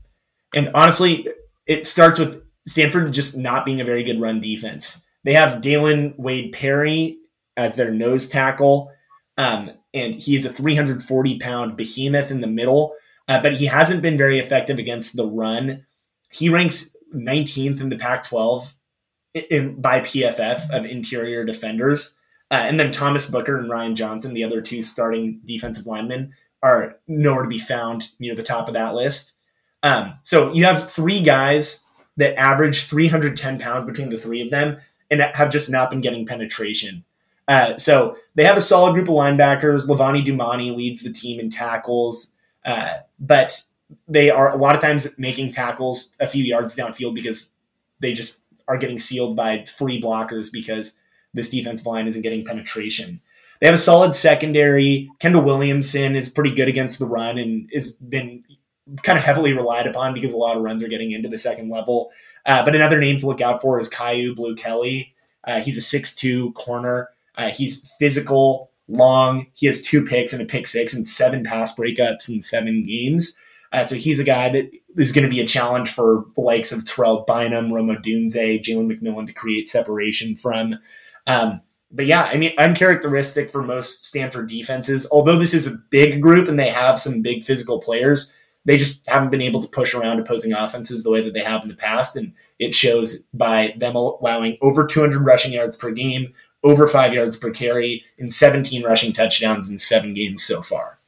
and 0.54 0.70
honestly, 0.74 1.28
it 1.66 1.86
starts 1.86 2.18
with 2.18 2.42
Stanford 2.66 3.12
just 3.12 3.36
not 3.36 3.64
being 3.64 3.80
a 3.80 3.84
very 3.84 4.02
good 4.02 4.20
run 4.20 4.40
defense. 4.40 5.03
They 5.24 5.32
have 5.34 5.62
Dalyn 5.62 6.16
Wade 6.18 6.52
Perry 6.52 7.18
as 7.56 7.76
their 7.76 7.90
nose 7.90 8.28
tackle, 8.28 8.90
um, 9.36 9.70
and 9.92 10.22
is 10.28 10.44
a 10.44 10.52
340 10.52 11.38
pound 11.38 11.76
behemoth 11.76 12.30
in 12.30 12.40
the 12.40 12.46
middle, 12.46 12.94
uh, 13.28 13.40
but 13.42 13.54
he 13.54 13.66
hasn't 13.66 14.02
been 14.02 14.18
very 14.18 14.38
effective 14.38 14.78
against 14.78 15.16
the 15.16 15.26
run. 15.26 15.86
He 16.30 16.48
ranks 16.48 16.94
19th 17.14 17.80
in 17.80 17.88
the 17.88 17.96
Pac 17.96 18.24
12 18.24 18.74
by 19.34 20.00
PFF 20.00 20.70
of 20.70 20.84
interior 20.84 21.44
defenders. 21.44 22.14
Uh, 22.50 22.64
and 22.66 22.78
then 22.78 22.92
Thomas 22.92 23.26
Booker 23.26 23.58
and 23.58 23.70
Ryan 23.70 23.96
Johnson, 23.96 24.34
the 24.34 24.44
other 24.44 24.60
two 24.60 24.82
starting 24.82 25.40
defensive 25.44 25.86
linemen, 25.86 26.34
are 26.62 26.96
nowhere 27.08 27.42
to 27.42 27.48
be 27.48 27.58
found 27.58 28.10
near 28.18 28.34
the 28.34 28.42
top 28.42 28.68
of 28.68 28.74
that 28.74 28.94
list. 28.94 29.38
Um, 29.82 30.14
so 30.22 30.52
you 30.52 30.64
have 30.64 30.90
three 30.90 31.22
guys 31.22 31.82
that 32.16 32.38
average 32.38 32.84
310 32.84 33.58
pounds 33.58 33.84
between 33.84 34.08
the 34.08 34.18
three 34.18 34.40
of 34.40 34.50
them 34.50 34.78
and 35.20 35.36
have 35.36 35.50
just 35.50 35.70
not 35.70 35.90
been 35.90 36.00
getting 36.00 36.26
penetration. 36.26 37.04
Uh, 37.46 37.76
so 37.76 38.16
they 38.34 38.44
have 38.44 38.56
a 38.56 38.62
solid 38.62 38.94
group 38.94 39.08
of 39.08 39.14
linebackers. 39.14 39.88
Levani 39.88 40.24
Damuni 40.24 40.74
leads 40.74 41.02
the 41.02 41.12
team 41.12 41.38
in 41.40 41.50
tackles, 41.50 42.32
uh, 42.64 42.98
but 43.18 43.62
they 44.08 44.30
are 44.30 44.50
a 44.50 44.56
lot 44.56 44.74
of 44.74 44.80
times 44.80 45.08
making 45.18 45.52
tackles 45.52 46.10
a 46.20 46.28
few 46.28 46.42
yards 46.42 46.74
downfield 46.74 47.14
because 47.14 47.52
they 48.00 48.12
just 48.12 48.38
are 48.66 48.78
getting 48.78 48.98
sealed 48.98 49.36
by 49.36 49.64
free 49.64 50.00
blockers 50.00 50.50
because 50.50 50.94
this 51.34 51.50
defensive 51.50 51.86
line 51.86 52.06
isn't 52.06 52.22
getting 52.22 52.44
penetration. 52.44 53.20
They 53.60 53.66
have 53.66 53.74
a 53.74 53.78
solid 53.78 54.14
secondary. 54.14 55.10
Kendall 55.18 55.42
Williamson 55.42 56.16
is 56.16 56.28
pretty 56.28 56.54
good 56.54 56.68
against 56.68 56.98
the 56.98 57.06
run 57.06 57.38
and 57.38 57.68
has 57.72 57.92
been 57.92 58.42
kind 59.02 59.18
of 59.18 59.24
heavily 59.24 59.52
relied 59.52 59.86
upon 59.86 60.14
because 60.14 60.32
a 60.32 60.36
lot 60.36 60.56
of 60.56 60.62
runs 60.62 60.82
are 60.82 60.88
getting 60.88 61.12
into 61.12 61.28
the 61.28 61.38
second 61.38 61.68
level. 61.70 62.10
Uh, 62.46 62.64
but 62.64 62.74
another 62.74 63.00
name 63.00 63.18
to 63.18 63.26
look 63.26 63.40
out 63.40 63.62
for 63.62 63.80
is 63.80 63.88
Kyu 63.88 64.34
Blue 64.34 64.54
Kelly. 64.54 65.14
Uh, 65.44 65.60
he's 65.60 65.78
a 65.78 65.82
six-two 65.82 66.52
corner. 66.52 67.10
Uh, 67.36 67.50
he's 67.50 67.92
physical, 67.98 68.70
long. 68.88 69.46
He 69.54 69.66
has 69.66 69.82
two 69.82 70.04
picks 70.04 70.32
and 70.32 70.42
a 70.42 70.46
pick 70.46 70.66
six 70.66 70.94
and 70.94 71.06
seven 71.06 71.44
pass 71.44 71.74
breakups 71.74 72.28
in 72.28 72.40
seven 72.40 72.86
games. 72.86 73.36
Uh, 73.72 73.82
so 73.82 73.96
he's 73.96 74.20
a 74.20 74.24
guy 74.24 74.48
that 74.50 74.70
is 74.96 75.10
going 75.10 75.24
to 75.24 75.30
be 75.30 75.40
a 75.40 75.46
challenge 75.46 75.90
for 75.90 76.26
the 76.36 76.40
likes 76.40 76.70
of 76.70 76.86
Terrell 76.86 77.24
Bynum, 77.26 77.72
Rome 77.72 77.88
Odunze, 77.88 78.62
Jalen 78.62 78.88
McMillan 78.88 79.26
to 79.26 79.32
create 79.32 79.66
separation 79.66 80.36
from. 80.36 80.78
Um, 81.26 81.60
but 81.90 82.06
yeah, 82.06 82.24
I 82.24 82.36
mean, 82.36 82.52
uncharacteristic 82.56 83.50
for 83.50 83.62
most 83.62 84.04
Stanford 84.04 84.48
defenses. 84.48 85.06
Although 85.10 85.38
this 85.38 85.54
is 85.54 85.66
a 85.66 85.78
big 85.90 86.22
group 86.22 86.48
and 86.48 86.58
they 86.58 86.70
have 86.70 87.00
some 87.00 87.22
big 87.22 87.42
physical 87.42 87.80
players, 87.80 88.32
they 88.64 88.76
just 88.76 89.08
haven't 89.08 89.30
been 89.30 89.42
able 89.42 89.60
to 89.62 89.68
push 89.68 89.94
around 89.94 90.18
opposing 90.18 90.52
offenses 90.52 91.02
the 91.02 91.10
way 91.10 91.22
that 91.22 91.34
they 91.34 91.42
have 91.42 91.62
in 91.62 91.68
the 91.68 91.74
past. 91.74 92.16
And 92.16 92.32
it 92.58 92.74
shows 92.74 93.18
by 93.34 93.74
them 93.76 93.96
allowing 93.96 94.56
over 94.60 94.86
200 94.86 95.20
rushing 95.20 95.52
yards 95.52 95.76
per 95.76 95.90
game, 95.90 96.32
over 96.62 96.86
five 96.86 97.12
yards 97.12 97.36
per 97.36 97.50
carry, 97.50 98.04
and 98.18 98.32
17 98.32 98.82
rushing 98.82 99.12
touchdowns 99.12 99.70
in 99.70 99.78
seven 99.78 100.14
games 100.14 100.42
so 100.42 100.62
far. 100.62 100.98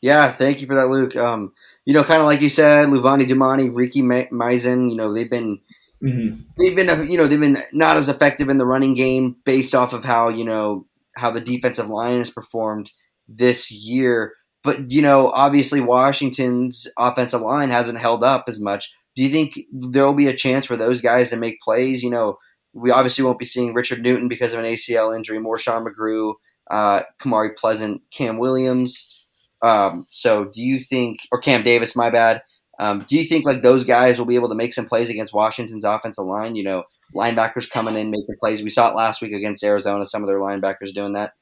Yeah, 0.00 0.30
thank 0.30 0.60
you 0.60 0.66
for 0.66 0.74
that, 0.74 0.88
Luke. 0.88 1.16
Um, 1.16 1.52
you 1.84 1.94
know, 1.94 2.04
kind 2.04 2.20
of 2.20 2.26
like 2.26 2.40
you 2.40 2.48
said, 2.48 2.88
Levani 2.88 3.22
Damuni, 3.22 3.70
Ricky 3.72 4.02
Miezan, 4.02 4.90
you 4.90 4.96
know, 4.96 5.12
they've 5.12 5.30
been 5.30 5.60
Mm-hmm. 6.04 6.40
They've 6.58 6.76
been, 6.76 7.10
you 7.10 7.16
know, 7.16 7.26
they've 7.26 7.40
been 7.40 7.62
not 7.72 7.96
as 7.96 8.08
effective 8.10 8.50
in 8.50 8.58
the 8.58 8.66
running 8.66 8.94
game 8.94 9.36
based 9.44 9.74
off 9.74 9.94
of 9.94 10.04
how 10.04 10.28
you 10.28 10.44
know 10.44 10.86
how 11.16 11.30
the 11.30 11.40
defensive 11.40 11.88
line 11.88 12.18
has 12.18 12.30
performed 12.30 12.90
this 13.26 13.70
year. 13.70 14.34
But 14.64 14.90
you 14.90 15.02
know, 15.02 15.30
obviously 15.30 15.80
Washington's 15.80 16.88
offensive 16.98 17.42
line 17.42 17.70
hasn't 17.70 18.00
held 18.00 18.24
up 18.24 18.44
as 18.48 18.60
much. 18.60 18.92
Do 19.14 19.22
you 19.22 19.28
think 19.28 19.60
there 19.70 20.04
will 20.04 20.14
be 20.14 20.26
a 20.26 20.34
chance 20.34 20.64
for 20.64 20.76
those 20.76 21.00
guys 21.00 21.28
to 21.28 21.36
make 21.36 21.60
plays? 21.60 22.02
You 22.02 22.10
know, 22.10 22.38
we 22.72 22.90
obviously 22.90 23.24
won't 23.24 23.38
be 23.38 23.46
seeing 23.46 23.74
Richard 23.74 24.02
Newton 24.02 24.26
because 24.26 24.52
of 24.52 24.58
an 24.58 24.64
ACL 24.64 25.14
injury, 25.14 25.38
more 25.38 25.58
Sean 25.58 25.84
McGrew, 25.84 26.34
uh, 26.70 27.02
Kamari 27.20 27.56
Pleasant, 27.56 28.02
Cam 28.10 28.38
Williams. 28.38 29.24
Um, 29.62 30.06
so 30.10 30.46
do 30.46 30.60
you 30.60 30.80
think, 30.80 31.18
or 31.30 31.38
Cam 31.38 31.62
Davis, 31.62 31.94
my 31.94 32.10
bad. 32.10 32.42
Um, 32.78 33.00
do 33.08 33.16
you 33.16 33.24
think 33.24 33.46
like 33.46 33.62
those 33.62 33.84
guys 33.84 34.18
will 34.18 34.26
be 34.26 34.34
able 34.34 34.48
to 34.48 34.54
make 34.54 34.74
some 34.74 34.86
plays 34.86 35.08
against 35.08 35.32
Washington's 35.32 35.84
offensive 35.84 36.24
line? 36.24 36.56
You 36.56 36.64
know, 36.64 36.84
linebackers 37.14 37.70
coming 37.70 37.96
in 37.96 38.10
making 38.10 38.34
plays. 38.40 38.62
We 38.62 38.70
saw 38.70 38.90
it 38.90 38.96
last 38.96 39.22
week 39.22 39.32
against 39.32 39.62
Arizona. 39.62 40.04
Some 40.04 40.22
of 40.22 40.28
their 40.28 40.40
linebackers 40.40 40.92
doing 40.92 41.12
that. 41.12 41.34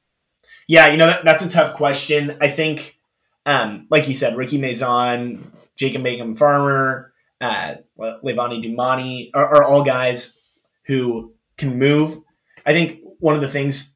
Yeah, 0.69 0.89
you 0.89 0.99
know 0.99 1.07
that, 1.07 1.25
that's 1.25 1.45
a 1.45 1.49
tough 1.49 1.75
question. 1.75 2.37
I 2.41 2.49
think, 2.49 2.99
um, 3.47 3.87
like 3.91 4.09
you 4.09 4.15
said, 4.15 4.37
Ricky 4.37 4.59
Miezan, 4.59 5.43
Jacob 5.77 6.03
Mangum 6.03 6.37
Farrar, 6.37 7.13
uh, 7.41 7.75
Levani 7.99 8.65
Damuni 8.65 9.31
are, 9.35 9.57
are 9.57 9.65
all 9.65 9.85
guys 9.85 10.39
who 10.85 11.33
can 11.57 11.79
move. 11.79 12.19
I 12.65 12.73
think 12.73 13.01
one 13.19 13.35
of 13.35 13.41
the 13.41 13.49
things, 13.49 13.95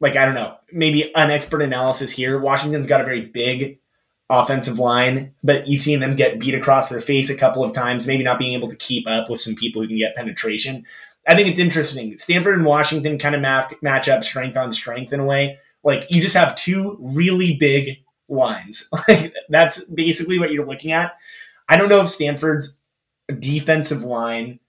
like 0.00 0.16
I 0.16 0.24
don't 0.24 0.34
know, 0.34 0.56
maybe 0.72 1.14
an 1.14 1.30
expert 1.30 1.62
analysis 1.62 2.12
here. 2.12 2.38
Washington's 2.38 2.86
got 2.86 3.00
a 3.00 3.04
very 3.04 3.22
big 3.22 3.78
offensive 4.30 4.78
line, 4.78 5.34
but 5.42 5.66
you've 5.66 5.82
seen 5.82 6.00
them 6.00 6.16
get 6.16 6.38
beat 6.38 6.54
across 6.54 6.88
their 6.88 7.00
face 7.00 7.30
a 7.30 7.36
couple 7.36 7.64
of 7.64 7.72
times, 7.72 8.06
maybe 8.06 8.24
not 8.24 8.38
being 8.38 8.54
able 8.54 8.68
to 8.68 8.76
keep 8.76 9.06
up 9.08 9.28
with 9.28 9.40
some 9.40 9.54
people 9.54 9.82
who 9.82 9.88
can 9.88 9.98
get 9.98 10.16
penetration. 10.16 10.84
I 11.26 11.34
think 11.34 11.48
it's 11.48 11.58
interesting. 11.58 12.16
Stanford 12.18 12.54
and 12.54 12.64
Washington 12.64 13.18
kind 13.18 13.34
of 13.34 13.40
map, 13.40 13.72
match 13.82 14.08
up 14.08 14.22
strength 14.24 14.56
on 14.56 14.72
strength 14.72 15.12
in 15.12 15.20
a 15.20 15.24
way. 15.24 15.58
Like 15.82 16.06
you 16.10 16.20
just 16.22 16.36
have 16.36 16.54
two 16.54 16.96
really 17.00 17.54
big 17.54 18.03
lines. 18.28 18.88
Like 19.08 19.34
that's 19.48 19.84
basically 19.84 20.38
what 20.38 20.50
you're 20.50 20.66
looking 20.66 20.92
at. 20.92 21.12
I 21.68 21.76
don't 21.76 21.88
know 21.88 22.00
if 22.00 22.08
Stanford's 22.08 22.76
defensive 23.38 24.02
line 24.02 24.60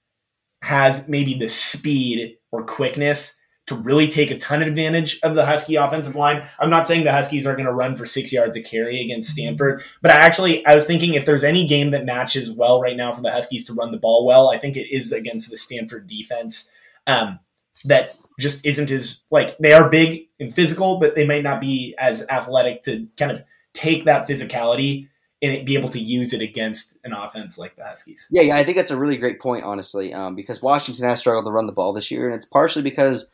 has 0.62 1.08
maybe 1.08 1.36
the 1.36 1.50
speed 1.50 2.38
or 2.52 2.64
quickness 2.64 3.38
to 3.68 3.76
really 3.76 4.08
take 4.08 4.30
a 4.30 4.38
ton 4.38 4.62
of 4.62 4.68
advantage 4.68 5.20
of 5.24 5.36
the 5.36 5.46
Husky 5.46 5.76
offensive 5.76 6.16
line. 6.16 6.44
I'm 6.60 6.70
not 6.70 6.86
saying 6.86 7.04
the 7.04 7.12
Huskies 7.12 7.48
are 7.48 7.56
going 7.56 7.66
to 7.66 7.74
run 7.74 7.96
for 7.96 8.06
six 8.06 8.32
yards 8.32 8.56
of 8.56 8.64
carry 8.64 9.02
against 9.02 9.32
Stanford, 9.32 9.84
but 10.02 10.12
I 10.12 10.16
actually 10.16 10.66
I 10.66 10.76
was 10.76 10.86
thinking 10.86 11.14
if 11.16 11.26
there's 11.26 11.44
any 11.44 11.68
game 11.68 11.92
that 11.92 12.06
matches 12.06 12.52
well 12.52 12.80
right 12.80 12.96
now 12.96 13.12
for 13.12 13.22
the 13.22 13.32
Huskies 13.32 13.66
to 13.66 13.74
run 13.74 13.92
the 13.92 13.98
ball 13.98 14.26
well, 14.26 14.50
I 14.50 14.58
think 14.58 14.78
it 14.78 14.94
is 14.94 15.12
against 15.12 15.50
the 15.50 15.58
Stanford 15.58 16.08
defense. 16.08 16.70
Um, 17.08 17.40
that 17.86 18.16
just 18.40 18.66
isn't 18.66 18.92
as 18.92 19.22
like 19.32 19.58
they 19.60 19.74
are 19.74 19.90
big 19.90 20.28
and 20.40 20.54
physical, 20.54 21.00
but 21.00 21.16
they 21.16 21.26
might 21.26 21.44
not 21.44 21.62
be 21.62 21.96
as 21.98 22.26
athletic 22.30 22.84
to 22.84 23.08
kind 23.18 23.32
of 23.32 23.44
take 23.74 24.06
that 24.06 24.28
physicality 24.28 25.08
and 25.42 25.66
be 25.66 25.76
able 25.76 25.90
to 25.90 26.00
use 26.00 26.34
it 26.34 26.42
against 26.42 26.98
an 27.04 27.14
offense 27.14 27.58
like 27.58 27.76
the 27.76 27.84
Huskies. 27.84 28.28
Yeah, 28.32 28.42
yeah, 28.42 28.56
I 28.56 28.64
think 28.64 28.78
that's 28.78 28.92
a 28.92 28.98
really 28.98 29.18
great 29.18 29.40
point, 29.40 29.64
honestly, 29.64 30.14
um, 30.14 30.36
because 30.36 30.62
Washington 30.62 31.08
has 31.08 31.20
struggled 31.20 31.46
to 31.46 31.52
run 31.52 31.68
the 31.68 31.74
ball 31.74 31.94
this 31.94 32.10
year, 32.10 32.26
and 32.26 32.36
it's 32.36 32.46
partially 32.46 32.82
because 32.82 33.28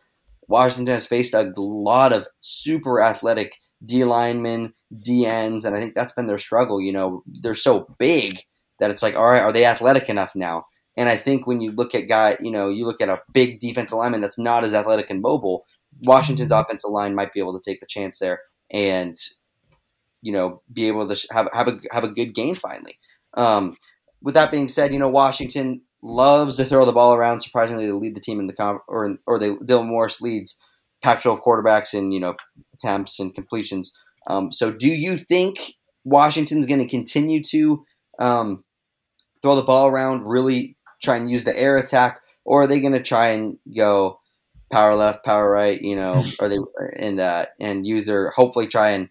Washington 0.48 0.94
has 0.94 1.06
faced 1.06 1.34
a 1.34 1.54
lot 1.56 2.12
of 2.12 2.28
super 2.40 3.02
athletic 3.02 3.60
D 3.84 4.04
linemen, 4.04 4.74
D 5.04 5.26
ends, 5.26 5.66
and 5.66 5.76
I 5.76 5.80
think 5.80 5.96
that's 5.96 6.12
been 6.12 6.28
their 6.28 6.38
struggle. 6.38 6.82
You 6.82 6.92
know, 6.92 7.24
they're 7.26 7.56
so 7.56 7.88
big 7.98 8.42
that 8.80 8.92
it's 8.92 9.04
like, 9.04 9.16
all 9.16 9.30
right, 9.30 9.42
are 9.42 9.54
they 9.54 9.66
athletic 9.66 10.10
enough 10.10 10.36
now? 10.36 10.66
And 10.98 11.08
I 11.08 11.16
think 11.16 11.48
when 11.48 11.62
you 11.62 11.72
look 11.72 11.96
at 11.96 12.10
guy, 12.10 12.38
you 12.42 12.52
know, 12.52 12.70
you 12.70 12.86
look 12.86 13.02
at 13.02 13.10
a 13.10 13.22
big 13.34 13.60
defensive 13.60 13.98
lineman 13.98 14.22
that's 14.22 14.38
not 14.40 14.64
as 14.64 14.74
athletic 14.74 15.10
and 15.10 15.22
mobile, 15.22 15.66
Washington's 16.04 16.52
offensive 16.52 16.92
line 16.92 17.16
might 17.16 17.34
be 17.34 17.40
able 17.40 17.58
to 17.58 17.64
take 17.64 17.80
the 17.80 17.86
chance 17.86 18.20
there 18.20 18.42
and, 18.72 19.16
you 20.22 20.32
know, 20.32 20.62
be 20.72 20.88
able 20.88 21.08
to 21.08 21.28
have 21.32 21.50
have 21.54 21.68
a 21.68 21.80
have 21.92 22.04
a 22.04 22.10
good 22.10 22.34
game 22.34 22.56
finally. 22.56 22.98
Um, 23.36 23.78
with 24.22 24.36
that 24.36 24.52
being 24.52 24.68
said, 24.68 24.94
you 24.94 25.00
know, 25.00 25.10
Washington 25.10 25.82
loves 26.02 26.58
to 26.58 26.66
throw 26.66 26.86
the 26.86 26.92
ball 26.92 27.14
around. 27.14 27.40
Surprisingly, 27.40 27.86
they 27.86 27.92
lead 27.92 28.16
the 28.16 28.22
team 28.22 28.40
in 28.40 28.48
the 28.48 28.54
comp, 28.54 28.82
or 28.88 29.18
or 29.26 29.40
they 29.40 29.52
Dylan 29.52 29.88
Morris 29.88 30.22
leads 30.22 30.58
Pac-12 31.04 31.42
quarterbacks 31.42 31.94
in 31.94 32.12
you 32.12 32.20
know 32.20 32.36
attempts 32.74 33.20
and 33.20 33.34
completions. 33.34 33.94
Um, 34.28 34.52
so, 34.52 34.72
do 34.72 34.88
you 34.88 35.18
think 35.18 35.74
Washington's 36.04 36.66
going 36.66 36.80
to 36.80 36.88
continue 36.88 37.44
to 37.46 37.86
um, 38.20 38.64
throw 39.42 39.56
the 39.56 39.64
ball 39.64 39.88
around, 39.88 40.26
really 40.26 40.78
try 41.02 41.18
and 41.18 41.30
use 41.30 41.44
the 41.44 41.58
air 41.58 41.78
attack, 41.78 42.22
or 42.46 42.64
are 42.64 42.68
they 42.68 42.80
going 42.80 42.94
to 42.94 43.04
try 43.04 43.30
and 43.30 43.58
go 43.76 44.20
power 44.72 44.96
left, 44.96 45.26
power 45.26 45.50
right? 45.50 45.82
You 45.82 45.96
know, 45.96 46.24
are 46.40 46.50
they 46.50 46.58
and 46.98 47.20
uh, 47.20 47.46
and 47.60 47.86
use 47.86 48.06
their 48.06 48.32
hopefully 48.32 48.68
try 48.68 48.92
and 48.92 49.10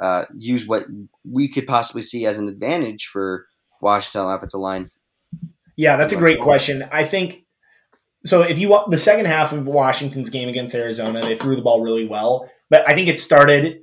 uh, 0.00 0.24
use 0.34 0.66
what 0.66 0.84
we 1.30 1.48
could 1.48 1.66
possibly 1.66 2.02
see 2.02 2.26
as 2.26 2.38
an 2.38 2.48
advantage 2.48 3.06
for 3.06 3.46
Washington 3.80 4.30
offensive 4.30 4.60
line 4.60 4.90
yeah, 5.80 5.96
that's 5.96 6.12
a 6.12 6.16
great 6.16 6.38
question. 6.38 6.86
I 6.92 7.04
think 7.04 7.46
so. 8.26 8.42
If 8.42 8.58
you 8.58 8.68
want 8.68 8.90
the 8.90 8.98
second 8.98 9.24
half 9.24 9.52
of 9.52 9.66
Washington's 9.66 10.28
game 10.28 10.50
against 10.50 10.74
Arizona, 10.74 11.22
they 11.22 11.36
threw 11.36 11.56
the 11.56 11.62
ball 11.62 11.80
really 11.80 12.06
well, 12.06 12.50
but 12.68 12.86
I 12.86 12.94
think 12.94 13.08
it 13.08 13.18
started 13.18 13.80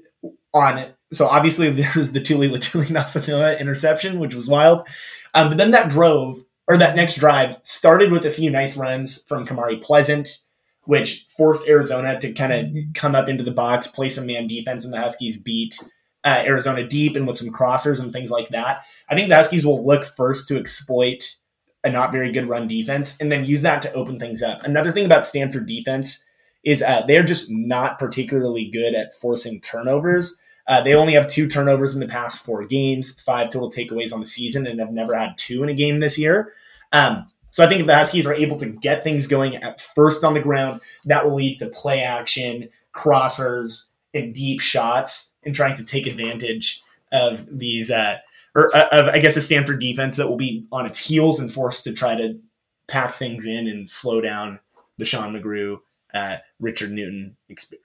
on. 0.54 0.94
So 1.12 1.28
obviously 1.28 1.72
there's 1.96 2.12
the 2.12 2.22
Tuli 2.22 2.50
Letuligasenoa 2.50 3.60
interception, 3.60 4.20
which 4.20 4.36
was 4.36 4.48
wild. 4.48 4.88
Um, 5.34 5.50
but 5.50 5.58
then 5.58 5.72
that 5.72 5.90
drove 5.90 6.40
or 6.68 6.78
that 6.78 6.96
next 6.96 7.16
drive 7.16 7.60
started 7.64 8.12
with 8.12 8.26
a 8.26 8.32
few 8.32 8.50
nice 8.50 8.76
runs 8.76 9.24
from 9.24 9.46
Kamari 9.46 9.82
Pleasant, 9.82 10.40
which 10.84 11.26
forced 11.36 11.68
Arizona 11.68 12.20
to 12.20 12.34
kind 12.34 12.54
of 12.54 12.94
come 12.94 13.16
up 13.16 13.30
into 13.30 13.44
the 13.44 13.52
box, 13.52 13.88
play 13.88 14.10
some 14.10 14.26
man 14.26 14.48
defense, 14.48 14.84
and 14.84 14.94
the 14.94 15.00
Huskies 15.00 15.38
beat 15.38 15.80
uh, 16.24 16.44
Arizona 16.46 16.86
deep 16.86 17.16
and 17.16 17.26
with 17.26 17.38
some 17.38 17.50
crossers 17.50 18.02
and 18.02 18.12
things 18.12 18.32
like 18.32 18.50
that. 18.50 18.82
I 19.10 19.16
think 19.16 19.30
the 19.30 19.36
Huskies 19.36 19.66
will 19.66 19.86
look 19.86 20.04
first 20.04 20.48
to 20.50 20.58
exploit 20.58 21.38
a 21.84 21.90
not 21.90 22.12
very 22.12 22.32
good 22.32 22.50
run 22.50 22.68
defense 22.68 23.20
and 23.22 23.32
then 23.32 23.46
use 23.46 23.62
that 23.62 23.82
to 23.84 23.94
open 23.94 24.20
things 24.20 24.44
up. 24.44 24.64
Another 24.64 24.92
thing 24.92 25.06
about 25.06 25.26
Stanford 25.26 25.68
defense 25.68 26.24
is 26.66 26.82
uh, 26.82 27.04
they're 27.08 27.24
just 27.24 27.50
not 27.50 27.98
particularly 27.98 28.70
good 28.70 28.94
at 28.94 29.14
forcing 29.14 29.62
turnovers. 29.62 30.36
Uh, 30.68 30.82
they 30.82 30.94
only 30.94 31.14
have 31.14 31.28
two 31.28 31.48
turnovers 31.48 31.94
in 31.94 32.02
the 32.02 32.08
past 32.08 32.44
four 32.44 32.66
games, 32.66 33.20
five 33.22 33.50
total 33.50 33.72
takeaways 33.72 34.14
on 34.14 34.20
the 34.20 34.26
season, 34.26 34.68
and 34.68 34.80
have 34.80 34.92
never 34.92 35.16
had 35.16 35.38
two 35.38 35.64
in 35.64 35.70
a 35.70 35.74
game 35.74 36.00
this 36.00 36.18
year. 36.18 36.54
Um, 36.92 37.28
so 37.52 37.64
I 37.64 37.68
think 37.68 37.82
if 37.82 37.88
the 37.88 37.96
Huskies 37.96 38.28
are 38.28 38.34
able 38.34 38.58
to 38.58 38.68
get 38.68 39.04
things 39.04 39.28
going 39.28 39.56
at 39.56 39.80
first 39.80 40.24
on 40.24 40.34
the 40.34 40.42
ground, 40.42 40.82
that 41.06 41.26
will 41.26 41.36
lead 41.36 41.58
to 41.60 41.70
play 41.70 42.02
action, 42.02 42.70
crossers, 42.94 43.86
and 44.14 44.34
deep 44.34 44.60
shots, 44.60 45.32
and 45.44 45.56
trying 45.56 45.76
to 45.78 45.86
take 45.86 46.06
advantage 46.06 46.82
of 47.12 47.46
these 47.50 47.90
uh, 47.90 48.18
or 48.54 48.76
uh, 48.76 48.88
of 48.92 49.08
I 49.08 49.20
guess 49.20 49.38
a 49.38 49.42
Stanford 49.42 49.80
defense 49.80 50.18
that 50.18 50.28
will 50.28 50.38
be 50.38 50.66
on 50.72 50.86
its 50.86 50.98
heels 50.98 51.40
and 51.40 51.52
forced 51.52 51.84
to 51.86 51.94
try 51.94 52.16
to 52.16 52.40
pack 52.88 53.16
things 53.16 53.46
in 53.46 53.68
and 53.68 53.90
slow 53.90 54.20
down 54.22 54.60
the 54.98 55.06
Sean 55.06 55.34
McGrew, 55.34 55.80
uh, 56.14 56.38
Richard 56.60 56.92
Newton, 56.92 57.36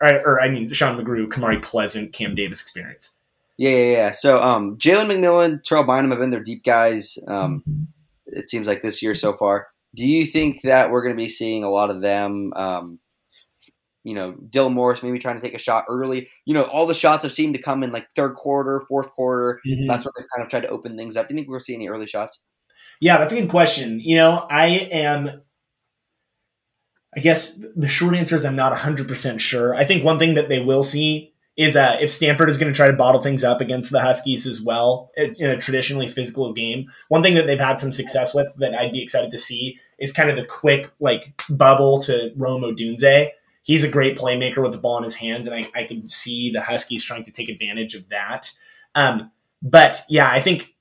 or, 0.00 0.20
or, 0.26 0.40
I 0.40 0.48
mean 0.48 0.70
Sean 0.72 0.98
McGrew, 0.98 1.28
Kamari 1.28 1.60
Pleasant, 1.60 2.12
Cam 2.12 2.34
Davis 2.34 2.62
experience. 2.62 3.10
Yeah, 3.56 3.70
yeah, 3.70 3.92
yeah. 3.92 4.10
So 4.12 4.42
um, 4.42 4.76
Jalen 4.78 5.06
McMillan, 5.06 5.62
Terrell 5.62 5.84
Bynum 5.84 6.10
have 6.10 6.20
been 6.20 6.30
their 6.30 6.42
deep 6.42 6.64
guys. 6.64 7.18
Um, 7.26 7.62
it 8.26 8.48
seems 8.48 8.66
like 8.66 8.82
this 8.82 9.02
year 9.02 9.14
so 9.14 9.34
far. 9.34 9.68
Do 9.94 10.06
you 10.06 10.24
think 10.24 10.62
that 10.62 10.90
we're 10.90 11.02
going 11.02 11.14
to 11.14 11.22
be 11.22 11.28
seeing 11.28 11.64
a 11.64 11.70
lot 11.70 11.90
of 11.90 12.00
them 12.00 12.52
um, 12.54 12.98
you 14.04 14.14
know, 14.14 14.32
Dylan 14.32 14.72
Morris 14.72 15.02
maybe 15.02 15.18
trying 15.18 15.36
to 15.36 15.42
take 15.42 15.54
a 15.54 15.58
shot 15.58 15.84
early. 15.88 16.28
You 16.44 16.54
know, 16.54 16.64
all 16.64 16.86
the 16.86 16.94
shots 16.94 17.22
have 17.22 17.32
seemed 17.32 17.54
to 17.54 17.62
come 17.62 17.82
in 17.82 17.92
like 17.92 18.08
third 18.16 18.34
quarter, 18.34 18.84
fourth 18.88 19.12
quarter. 19.12 19.60
Mm-hmm. 19.66 19.86
That's 19.86 20.04
where 20.04 20.12
they've 20.16 20.26
kind 20.34 20.44
of 20.44 20.50
tried 20.50 20.62
to 20.62 20.68
open 20.68 20.96
things 20.96 21.16
up. 21.16 21.28
Do 21.28 21.34
you 21.34 21.38
think 21.38 21.48
we'll 21.48 21.60
see 21.60 21.74
any 21.74 21.88
early 21.88 22.06
shots? 22.06 22.40
Yeah, 23.00 23.18
that's 23.18 23.32
a 23.32 23.40
good 23.40 23.50
question. 23.50 24.00
You 24.00 24.16
know, 24.16 24.46
I 24.50 24.66
am. 24.92 25.42
I 27.14 27.20
guess 27.20 27.54
the 27.54 27.88
short 27.88 28.14
answer 28.14 28.36
is 28.36 28.44
I'm 28.44 28.56
not 28.56 28.76
100% 28.76 29.40
sure. 29.40 29.74
I 29.74 29.84
think 29.84 30.04
one 30.04 30.18
thing 30.18 30.34
that 30.34 30.48
they 30.48 30.60
will 30.60 30.84
see 30.84 31.32
is 31.56 31.76
uh, 31.76 31.98
if 32.00 32.10
Stanford 32.10 32.48
is 32.48 32.56
going 32.56 32.72
to 32.72 32.76
try 32.76 32.86
to 32.86 32.96
bottle 32.96 33.20
things 33.20 33.44
up 33.44 33.60
against 33.60 33.92
the 33.92 34.00
Huskies 34.00 34.46
as 34.46 34.62
well 34.62 35.10
in 35.16 35.36
a 35.44 35.58
traditionally 35.58 36.08
physical 36.08 36.50
game. 36.54 36.90
One 37.08 37.22
thing 37.22 37.34
that 37.34 37.46
they've 37.46 37.60
had 37.60 37.78
some 37.78 37.92
success 37.92 38.32
with 38.32 38.54
that 38.56 38.74
I'd 38.74 38.92
be 38.92 39.02
excited 39.02 39.30
to 39.30 39.38
see 39.38 39.78
is 39.98 40.12
kind 40.12 40.30
of 40.30 40.36
the 40.36 40.46
quick 40.46 40.90
like 40.98 41.34
bubble 41.50 41.98
to 42.04 42.32
Rome 42.36 42.62
Odunze 42.62 43.28
he's 43.62 43.84
a 43.84 43.88
great 43.88 44.18
playmaker 44.18 44.62
with 44.62 44.72
the 44.72 44.78
ball 44.78 44.98
in 44.98 45.04
his 45.04 45.14
hands, 45.14 45.46
and 45.46 45.56
I, 45.56 45.70
I 45.74 45.84
can 45.84 46.06
see 46.06 46.50
the 46.50 46.60
Huskies 46.60 47.04
trying 47.04 47.24
to 47.24 47.30
take 47.30 47.48
advantage 47.48 47.94
of 47.94 48.08
that. 48.10 48.52
Um, 48.94 49.30
but 49.62 50.02
yeah, 50.08 50.30
I 50.30 50.40
think 50.40 50.71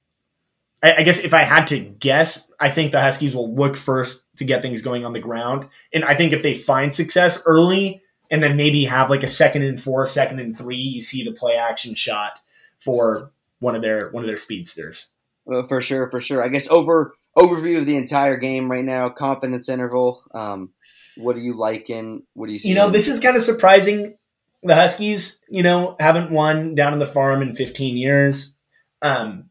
I, 0.84 0.96
I, 0.98 1.04
guess 1.04 1.20
if 1.20 1.34
I 1.34 1.44
had 1.44 1.66
to 1.68 1.80
guess, 1.80 2.52
I 2.60 2.70
think 2.70 2.92
the 2.92 3.02
Huskies 3.02 3.36
will 3.36 3.54
look 3.54 3.76
first 3.76 4.28
to 4.38 4.46
get 4.46 4.62
things 4.62 4.82
going 4.82 5.06
on 5.06 5.14
the 5.14 5.20
ground, 5.20 5.68
and 5.94 6.04
I 6.04 6.16
think 6.16 6.34
if 6.34 6.44
they 6.44 6.54
find 6.54 6.94
success 6.94 7.44
early, 7.46 8.02
and 8.32 8.42
then 8.42 8.56
maybe 8.56 8.86
have 8.86 9.10
like 9.10 9.24
a 9.24 9.28
second 9.28 9.64
and 9.64 9.80
four, 9.80 10.06
second 10.08 10.40
and 10.40 10.58
three, 10.58 10.78
you 10.78 11.02
see 11.02 11.24
the 11.24 11.34
play 11.34 11.56
action 11.56 11.94
shot 11.94 12.40
for 12.80 13.32
one 13.60 13.76
of 13.76 13.82
their 13.82 14.10
one 14.10 14.24
of 14.24 14.28
their 14.28 14.38
speedsters. 14.38 15.10
Well, 15.46 15.64
for 15.68 15.82
sure, 15.82 16.10
for 16.10 16.22
sure. 16.22 16.42
I 16.42 16.48
guess 16.48 16.68
over 16.70 17.14
overview 17.38 17.78
of 17.78 17.86
the 17.86 17.98
entire 17.98 18.38
game 18.38 18.72
right 18.72 18.86
now, 18.86 19.10
confidence 19.10 19.70
interval. 19.70 20.24
Um, 20.34 20.72
what 21.18 21.36
are 21.36 21.40
you 21.40 21.58
liking? 21.58 22.24
What 22.34 22.48
do 22.48 22.54
you 22.54 22.60
see? 22.60 22.70
You 22.70 22.76
know, 22.76 22.90
this 22.90 23.08
is 23.08 23.20
kind 23.20 23.36
of 23.36 23.42
surprising. 23.42 24.18
The 24.64 24.76
Huskies, 24.76 25.42
you 25.50 25.64
know, 25.64 25.96
haven't 26.00 26.32
won 26.32 26.76
down 26.76 26.94
in 26.94 27.00
the 27.00 27.08
farm 27.08 27.42
in 27.42 27.54
15 27.54 27.98
years. 27.98 28.56
Um, 29.02 29.50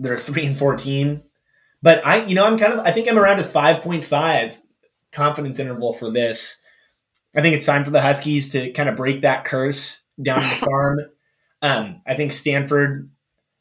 they're 0.00 0.16
three 0.16 0.46
and 0.46 0.58
14, 0.58 1.22
but 1.82 2.04
I, 2.04 2.24
you 2.24 2.34
know, 2.34 2.44
I'm 2.44 2.58
kind 2.58 2.72
of, 2.72 2.80
I 2.80 2.92
think 2.92 3.08
I'm 3.08 3.18
around 3.18 3.40
a 3.40 3.44
5.5 3.44 4.56
confidence 5.12 5.58
interval 5.58 5.92
for 5.92 6.10
this. 6.10 6.60
I 7.36 7.42
think 7.42 7.54
it's 7.54 7.66
time 7.66 7.84
for 7.84 7.90
the 7.90 8.00
Huskies 8.00 8.50
to 8.52 8.72
kind 8.72 8.88
of 8.88 8.96
break 8.96 9.22
that 9.22 9.44
curse 9.44 10.02
down 10.20 10.40
the 10.40 10.48
farm. 10.66 11.00
Um, 11.62 12.02
I 12.06 12.14
think 12.14 12.32
Stanford, 12.32 13.10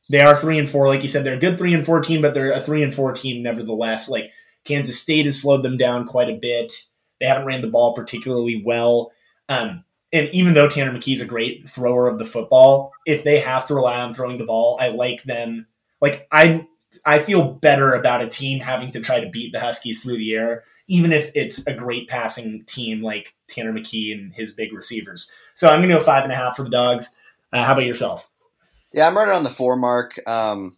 they 0.09 0.21
are 0.21 0.35
three 0.35 0.57
and 0.57 0.69
four, 0.69 0.87
like 0.87 1.03
you 1.03 1.07
said, 1.07 1.23
they're 1.23 1.35
a 1.35 1.39
good 1.39 1.57
three 1.57 1.73
and 1.73 1.85
fourteen, 1.85 2.21
but 2.21 2.33
they're 2.33 2.51
a 2.51 2.61
three 2.61 2.81
and 2.81 2.93
four 2.93 3.13
team 3.13 3.43
nevertheless. 3.43 4.09
Like 4.09 4.31
Kansas 4.63 4.99
State 4.99 5.25
has 5.25 5.39
slowed 5.39 5.63
them 5.63 5.77
down 5.77 6.07
quite 6.07 6.29
a 6.29 6.39
bit. 6.41 6.73
They 7.19 7.27
haven't 7.27 7.45
ran 7.45 7.61
the 7.61 7.67
ball 7.67 7.93
particularly 7.93 8.63
well. 8.65 9.11
Um, 9.49 9.83
and 10.11 10.29
even 10.31 10.53
though 10.53 10.69
Tanner 10.69 10.91
McKee's 10.91 11.21
a 11.21 11.25
great 11.25 11.69
thrower 11.69 12.07
of 12.07 12.17
the 12.17 12.25
football, 12.25 12.91
if 13.05 13.23
they 13.23 13.39
have 13.39 13.67
to 13.67 13.75
rely 13.75 13.99
on 13.99 14.13
throwing 14.13 14.37
the 14.37 14.45
ball, 14.45 14.77
I 14.81 14.89
like 14.89 15.23
them. 15.23 15.67
Like 16.01 16.27
I 16.31 16.67
I 17.05 17.19
feel 17.19 17.53
better 17.53 17.93
about 17.93 18.21
a 18.21 18.27
team 18.27 18.59
having 18.59 18.91
to 18.91 19.01
try 19.01 19.19
to 19.19 19.29
beat 19.29 19.51
the 19.51 19.59
Huskies 19.59 20.01
through 20.01 20.17
the 20.17 20.35
air, 20.35 20.63
even 20.87 21.11
if 21.11 21.31
it's 21.35 21.65
a 21.65 21.73
great 21.73 22.07
passing 22.07 22.63
team 22.65 23.01
like 23.01 23.35
Tanner 23.47 23.73
McKee 23.73 24.13
and 24.13 24.33
his 24.33 24.53
big 24.53 24.73
receivers. 24.73 25.29
So 25.55 25.69
I'm 25.69 25.79
going 25.79 25.89
to 25.89 25.95
go 25.95 26.03
five 26.03 26.23
and 26.23 26.31
a 26.31 26.35
half 26.35 26.55
for 26.55 26.63
the 26.63 26.69
dogs. 26.69 27.09
Uh, 27.53 27.63
how 27.63 27.73
about 27.73 27.85
yourself? 27.85 28.29
Yeah, 28.93 29.07
I'm 29.07 29.17
right 29.17 29.27
around 29.27 29.43
the 29.43 29.49
four 29.49 29.75
mark. 29.75 30.19
Um, 30.27 30.77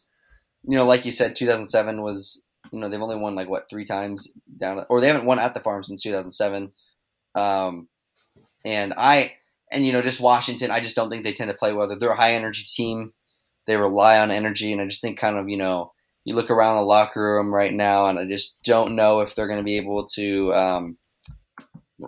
you 0.63 0.77
know, 0.77 0.85
like 0.85 1.05
you 1.05 1.11
said, 1.11 1.35
2007 1.35 2.01
was 2.01 2.45
you 2.71 2.79
know 2.79 2.87
they've 2.87 3.01
only 3.01 3.17
won 3.17 3.35
like 3.35 3.49
what 3.49 3.69
three 3.69 3.85
times 3.85 4.31
down, 4.57 4.83
or 4.89 5.01
they 5.01 5.07
haven't 5.07 5.25
won 5.25 5.39
at 5.39 5.53
the 5.53 5.59
farm 5.59 5.83
since 5.83 6.01
2007. 6.01 6.71
Um, 7.35 7.87
and 8.63 8.93
I 8.95 9.33
and 9.71 9.85
you 9.85 9.91
know 9.91 10.01
just 10.01 10.19
Washington, 10.19 10.71
I 10.71 10.79
just 10.79 10.95
don't 10.95 11.09
think 11.09 11.23
they 11.23 11.33
tend 11.33 11.49
to 11.49 11.57
play 11.57 11.73
well. 11.73 11.87
They're 11.87 12.11
a 12.11 12.15
high 12.15 12.33
energy 12.33 12.63
team. 12.63 13.13
They 13.67 13.77
rely 13.77 14.19
on 14.19 14.31
energy, 14.31 14.71
and 14.71 14.81
I 14.81 14.85
just 14.85 15.01
think 15.01 15.17
kind 15.17 15.37
of 15.37 15.49
you 15.49 15.57
know 15.57 15.91
you 16.23 16.35
look 16.35 16.51
around 16.51 16.77
the 16.77 16.83
locker 16.83 17.21
room 17.21 17.53
right 17.53 17.73
now, 17.73 18.07
and 18.07 18.19
I 18.19 18.25
just 18.25 18.57
don't 18.63 18.95
know 18.95 19.21
if 19.21 19.35
they're 19.35 19.47
going 19.47 19.59
to 19.59 19.63
be 19.63 19.77
able 19.77 20.05
to 20.15 20.53
um, 20.53 20.97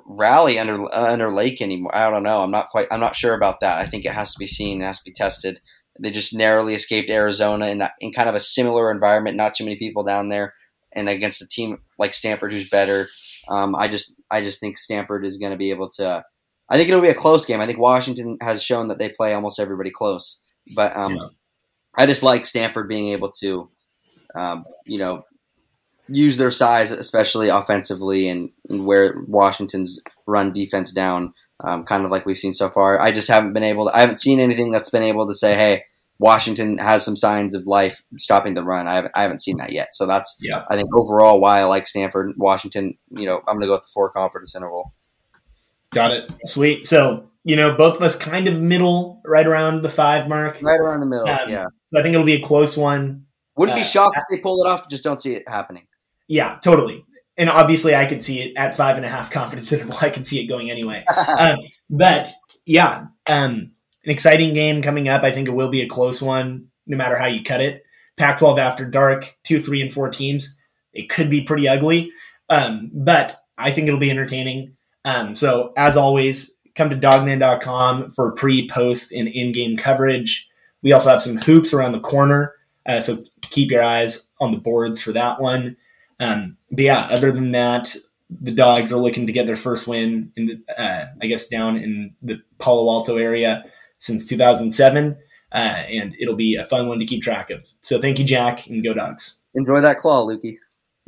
rally 0.06 0.60
under 0.60 0.84
under 0.94 1.32
Lake 1.32 1.62
anymore. 1.62 1.96
I 1.96 2.10
don't 2.10 2.24
know. 2.24 2.42
I'm 2.42 2.52
not 2.52 2.70
quite. 2.70 2.88
I'm 2.92 3.00
not 3.00 3.16
sure 3.16 3.34
about 3.34 3.60
that. 3.62 3.80
I 3.80 3.86
think 3.86 4.06
it 4.06 4.12
has 4.12 4.34
to 4.34 4.40
be 4.40 4.48
seen. 4.48 4.82
It 4.82 4.86
has 4.86 5.00
to 5.00 5.06
be 5.06 5.14
tested. 5.14 5.60
They 6.00 6.12
just 6.12 6.36
narrowly 6.36 6.74
escaped 6.74 7.10
Arizona 7.10 7.68
in 7.68 7.78
that 7.80 7.94
in 8.00 8.12
kind 8.12 8.30
of 8.30 8.36
a 8.36 8.40
similar 8.40 8.92
environment. 8.92 9.38
Not 9.38 9.56
too 9.56 9.64
many 9.64 9.78
people 9.78 10.04
down 10.04 10.30
there, 10.30 10.54
and 10.94 11.10
against 11.10 11.42
a 11.42 11.48
team 11.48 11.78
like 11.98 12.14
Stanford, 12.14 12.54
who's 12.54 12.70
better. 12.70 13.08
Um, 13.48 13.76
I 13.76 13.88
just 13.88 14.14
I 14.32 14.42
just 14.42 14.60
think 14.60 14.78
Stanford 14.78 15.26
is 15.26 15.38
going 15.38 15.52
to 15.52 15.58
be 15.58 15.72
able 15.72 15.90
to. 15.92 16.24
I 16.70 16.78
think 16.78 16.90
it'll 16.90 17.02
be 17.02 17.10
a 17.10 17.16
close 17.16 17.46
game. 17.46 17.62
I 17.62 17.68
think 17.68 17.78
Washington 17.78 18.38
has 18.42 18.64
shown 18.64 18.88
that 18.88 18.98
they 18.98 19.10
play 19.10 19.34
almost 19.34 19.60
everybody 19.60 19.92
close, 19.92 20.40
but 20.76 20.96
um, 20.96 21.16
yeah. 21.16 21.28
I 21.96 22.06
just 22.06 22.24
like 22.24 22.46
Stanford 22.46 22.88
being 22.88 23.10
able 23.10 23.32
to, 23.40 23.70
um, 24.36 24.66
you 24.86 24.98
know, 24.98 25.26
use 26.08 26.38
their 26.38 26.52
size, 26.52 26.92
especially 26.92 27.50
offensively, 27.50 28.28
and, 28.28 28.50
and 28.70 28.86
wear 28.86 29.16
Washington's 29.28 30.00
run 30.26 30.52
defense 30.52 30.92
down, 30.92 31.34
um, 31.64 31.86
kind 31.86 32.04
of 32.04 32.12
like 32.12 32.26
we've 32.26 32.38
seen 32.38 32.54
so 32.54 32.70
far. 32.70 33.00
I 33.00 33.12
just 33.12 33.28
haven't 33.28 33.54
been 33.54 33.64
able 33.64 33.88
to. 33.88 33.96
I 33.96 34.00
haven't 34.00 34.20
seen 34.20 34.40
anything 34.40 34.72
that's 34.72 34.90
been 34.90 35.04
able 35.04 35.28
to 35.28 35.36
say, 35.36 35.56
"Hey, 35.56 35.86
Washington 36.20 36.78
has 36.80 37.06
some 37.06 37.16
signs 37.16 37.54
of 37.56 37.68
life 37.68 38.04
stopping 38.18 38.54
the 38.54 38.64
run." 38.64 38.88
I 38.88 38.96
haven't, 38.96 39.12
I 39.16 39.22
haven't 39.22 39.42
seen 39.42 39.58
that 39.58 39.72
yet. 39.72 39.96
So 39.96 40.06
that's, 40.06 40.38
yeah. 40.42 40.66
I 40.70 40.76
think, 40.76 40.90
overall 40.96 41.40
why 41.40 41.60
I 41.60 41.64
like 41.66 41.88
Stanford, 41.88 42.34
Washington. 42.38 42.98
You 43.12 43.26
know, 43.26 43.38
I'm 43.48 43.56
going 43.56 43.62
to 43.62 43.68
go 43.68 43.74
with 43.74 43.84
the 43.84 43.92
four 43.94 44.10
conference 44.10 44.56
interval. 44.56 44.94
Got 45.92 46.12
it. 46.12 46.32
Sweet. 46.46 46.86
So 46.86 47.30
you 47.44 47.56
know, 47.56 47.76
both 47.76 47.98
of 47.98 48.02
us 48.02 48.16
kind 48.16 48.48
of 48.48 48.62
middle, 48.62 49.22
right 49.26 49.46
around 49.46 49.82
the 49.82 49.90
five 49.90 50.28
mark. 50.30 50.60
Right 50.62 50.80
around 50.80 51.02
the 51.02 51.06
middle. 51.06 51.28
Um, 51.28 51.50
yeah. 51.50 51.68
So 51.88 52.00
I 52.00 52.04
think 52.04 52.14
it'll 52.14 52.26
be 52.26 52.36
a 52.36 52.42
close 52.42 52.78
one. 52.78 53.26
Wouldn't 53.58 53.78
uh, 53.78 53.82
be 53.82 53.86
shocked 53.86 54.18
if 54.18 54.24
they 54.30 54.42
pull 54.42 54.64
it 54.64 54.70
off. 54.70 54.90
Just 54.90 55.04
don't 55.04 55.22
see 55.22 55.34
it 55.34 55.48
happening. 55.48 55.86
Yeah, 56.28 56.58
totally. 56.64 57.06
And 57.38 57.50
obviously, 57.50 57.96
I 57.96 58.06
could 58.06 58.22
see 58.22 58.42
it 58.42 58.54
at 58.56 58.76
five 58.76 58.96
and 58.96 59.06
a 59.06 59.10
half 59.10 59.32
confidence 59.32 59.72
interval. 59.72 59.98
I 60.02 60.10
can 60.10 60.24
see 60.24 60.40
it 60.40 60.48
going 60.48 60.72
anyway. 60.72 61.04
um, 61.40 61.58
but 61.90 62.32
yeah, 62.66 63.06
um, 63.28 63.72
an 64.06 64.12
exciting 64.12 64.54
game 64.54 64.82
coming 64.82 65.10
up. 65.10 65.24
I 65.24 65.32
think 65.32 65.48
it 65.48 65.54
will 65.54 65.70
be 65.70 65.82
a 65.82 65.88
close 65.88 66.22
one, 66.22 66.68
no 66.88 66.98
matter 66.98 67.18
how 67.18 67.28
you 67.28 67.44
cut 67.44 67.62
it. 67.62 67.84
Pac-12 68.16 68.60
after 68.60 68.86
dark, 68.86 69.36
two, 69.44 69.60
three, 69.60 69.82
and 69.82 69.92
four 69.92 70.10
teams. 70.10 70.56
It 70.94 71.10
could 71.10 71.30
be 71.30 71.42
pretty 71.42 71.68
ugly, 71.68 72.12
um, 72.50 72.92
but 72.94 73.36
I 73.58 73.72
think 73.72 73.88
it'll 73.88 74.00
be 74.00 74.12
entertaining. 74.12 74.76
Um, 75.04 75.36
so 75.36 75.74
as 75.76 75.98
always, 75.98 76.53
come 76.76 76.90
to 76.90 76.96
dawgman.com 76.96 78.12
for 78.12 78.32
pre, 78.32 78.68
post, 78.68 79.12
and 79.12 79.28
in-game 79.28 79.78
coverage. 79.78 80.50
We 80.82 80.92
also 80.92 81.10
have 81.10 81.22
some 81.22 81.38
hoops 81.38 81.74
around 81.74 81.94
the 81.94 82.00
corner, 82.00 82.54
uh, 82.86 83.00
so 83.00 83.24
keep 83.42 83.72
your 83.72 83.84
eyes 83.84 84.30
on 84.40 84.52
the 84.52 84.58
boards 84.58 85.02
for 85.02 85.12
that 85.14 85.40
one. 85.40 85.78
Um, 86.20 86.58
but 86.72 86.84
yeah, 86.84 87.08
other 87.10 87.32
than 87.32 87.52
that, 87.52 87.96
the 88.30 88.52
dogs 88.52 88.92
are 88.92 89.00
looking 89.00 89.28
to 89.28 89.34
get 89.34 89.46
their 89.46 89.56
first 89.56 89.88
win 89.88 90.32
in 90.36 90.46
the, 90.48 90.82
uh, 90.82 91.06
I 91.22 91.28
guess 91.28 91.48
down 91.48 91.78
in 91.78 92.16
the 92.22 92.42
Palo 92.60 92.92
Alto 92.92 93.18
area 93.18 93.64
since 93.98 94.26
2007, 94.28 95.18
uh, 95.52 95.56
and 95.56 96.16
it'll 96.20 96.36
be 96.36 96.56
a 96.56 96.66
fun 96.66 96.88
one 96.88 97.00
to 97.00 97.06
keep 97.06 97.24
track 97.24 97.50
of. 97.50 97.66
So 97.82 98.02
thank 98.02 98.20
you, 98.20 98.26
Jack, 98.26 98.68
and 98.68 98.84
go 98.84 98.94
dogs. 98.94 99.38
Enjoy 99.54 99.80
that 99.82 99.98
claw, 99.98 100.26
Lukey. 100.26 100.58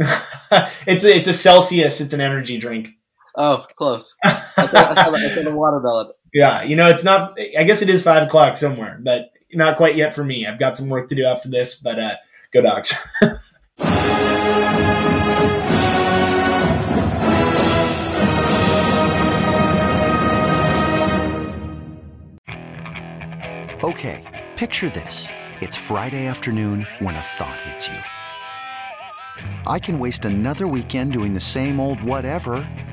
it's 0.88 1.04
a, 1.04 1.16
it's 1.16 1.28
a 1.28 1.34
Celsius. 1.34 2.00
It's 2.00 2.14
an 2.14 2.22
energy 2.22 2.58
drink. 2.58 2.90
Oh, 3.38 3.66
close. 3.76 4.16
I 4.24 4.66
saw, 4.66 4.92
I 4.92 4.94
saw, 4.96 5.14
I 5.14 5.30
saw 5.30 5.44
the 5.44 5.56
watermelon. 5.56 6.12
Yeah, 6.34 6.64
you 6.64 6.76
know, 6.76 6.90
it's 6.90 7.06
not. 7.06 7.40
I 7.58 7.64
guess 7.64 7.82
it 7.82 7.88
is 7.88 8.04
five 8.04 8.28
o'clock 8.28 8.58
somewhere, 8.58 9.00
but 9.02 9.32
not 9.54 9.78
quite 9.78 9.96
yet 9.96 10.14
for 10.14 10.22
me. 10.22 10.46
I've 10.46 10.60
got 10.60 10.76
some 10.76 10.90
work 10.90 11.08
to 11.08 11.16
do 11.16 11.24
after 11.24 11.48
this, 11.48 11.76
but 11.76 11.98
uh, 11.98 12.16
go 12.52 12.62
dogs. 12.62 12.94
Okay, 23.84 24.24
picture 24.56 24.90
this. 24.90 25.28
It's 25.62 25.78
Friday 25.78 26.26
afternoon 26.26 26.88
when 27.00 27.16
a 27.16 27.22
thought 27.22 27.62
hits 27.62 27.88
you. 27.88 28.00
I 29.68 29.80
can 29.80 30.00
waste 30.00 30.26
another 30.26 30.68
weekend 30.68 31.14
doing 31.14 31.34
the 31.36 31.40
same 31.40 31.80
old 31.80 32.02
whatever, 32.02 32.68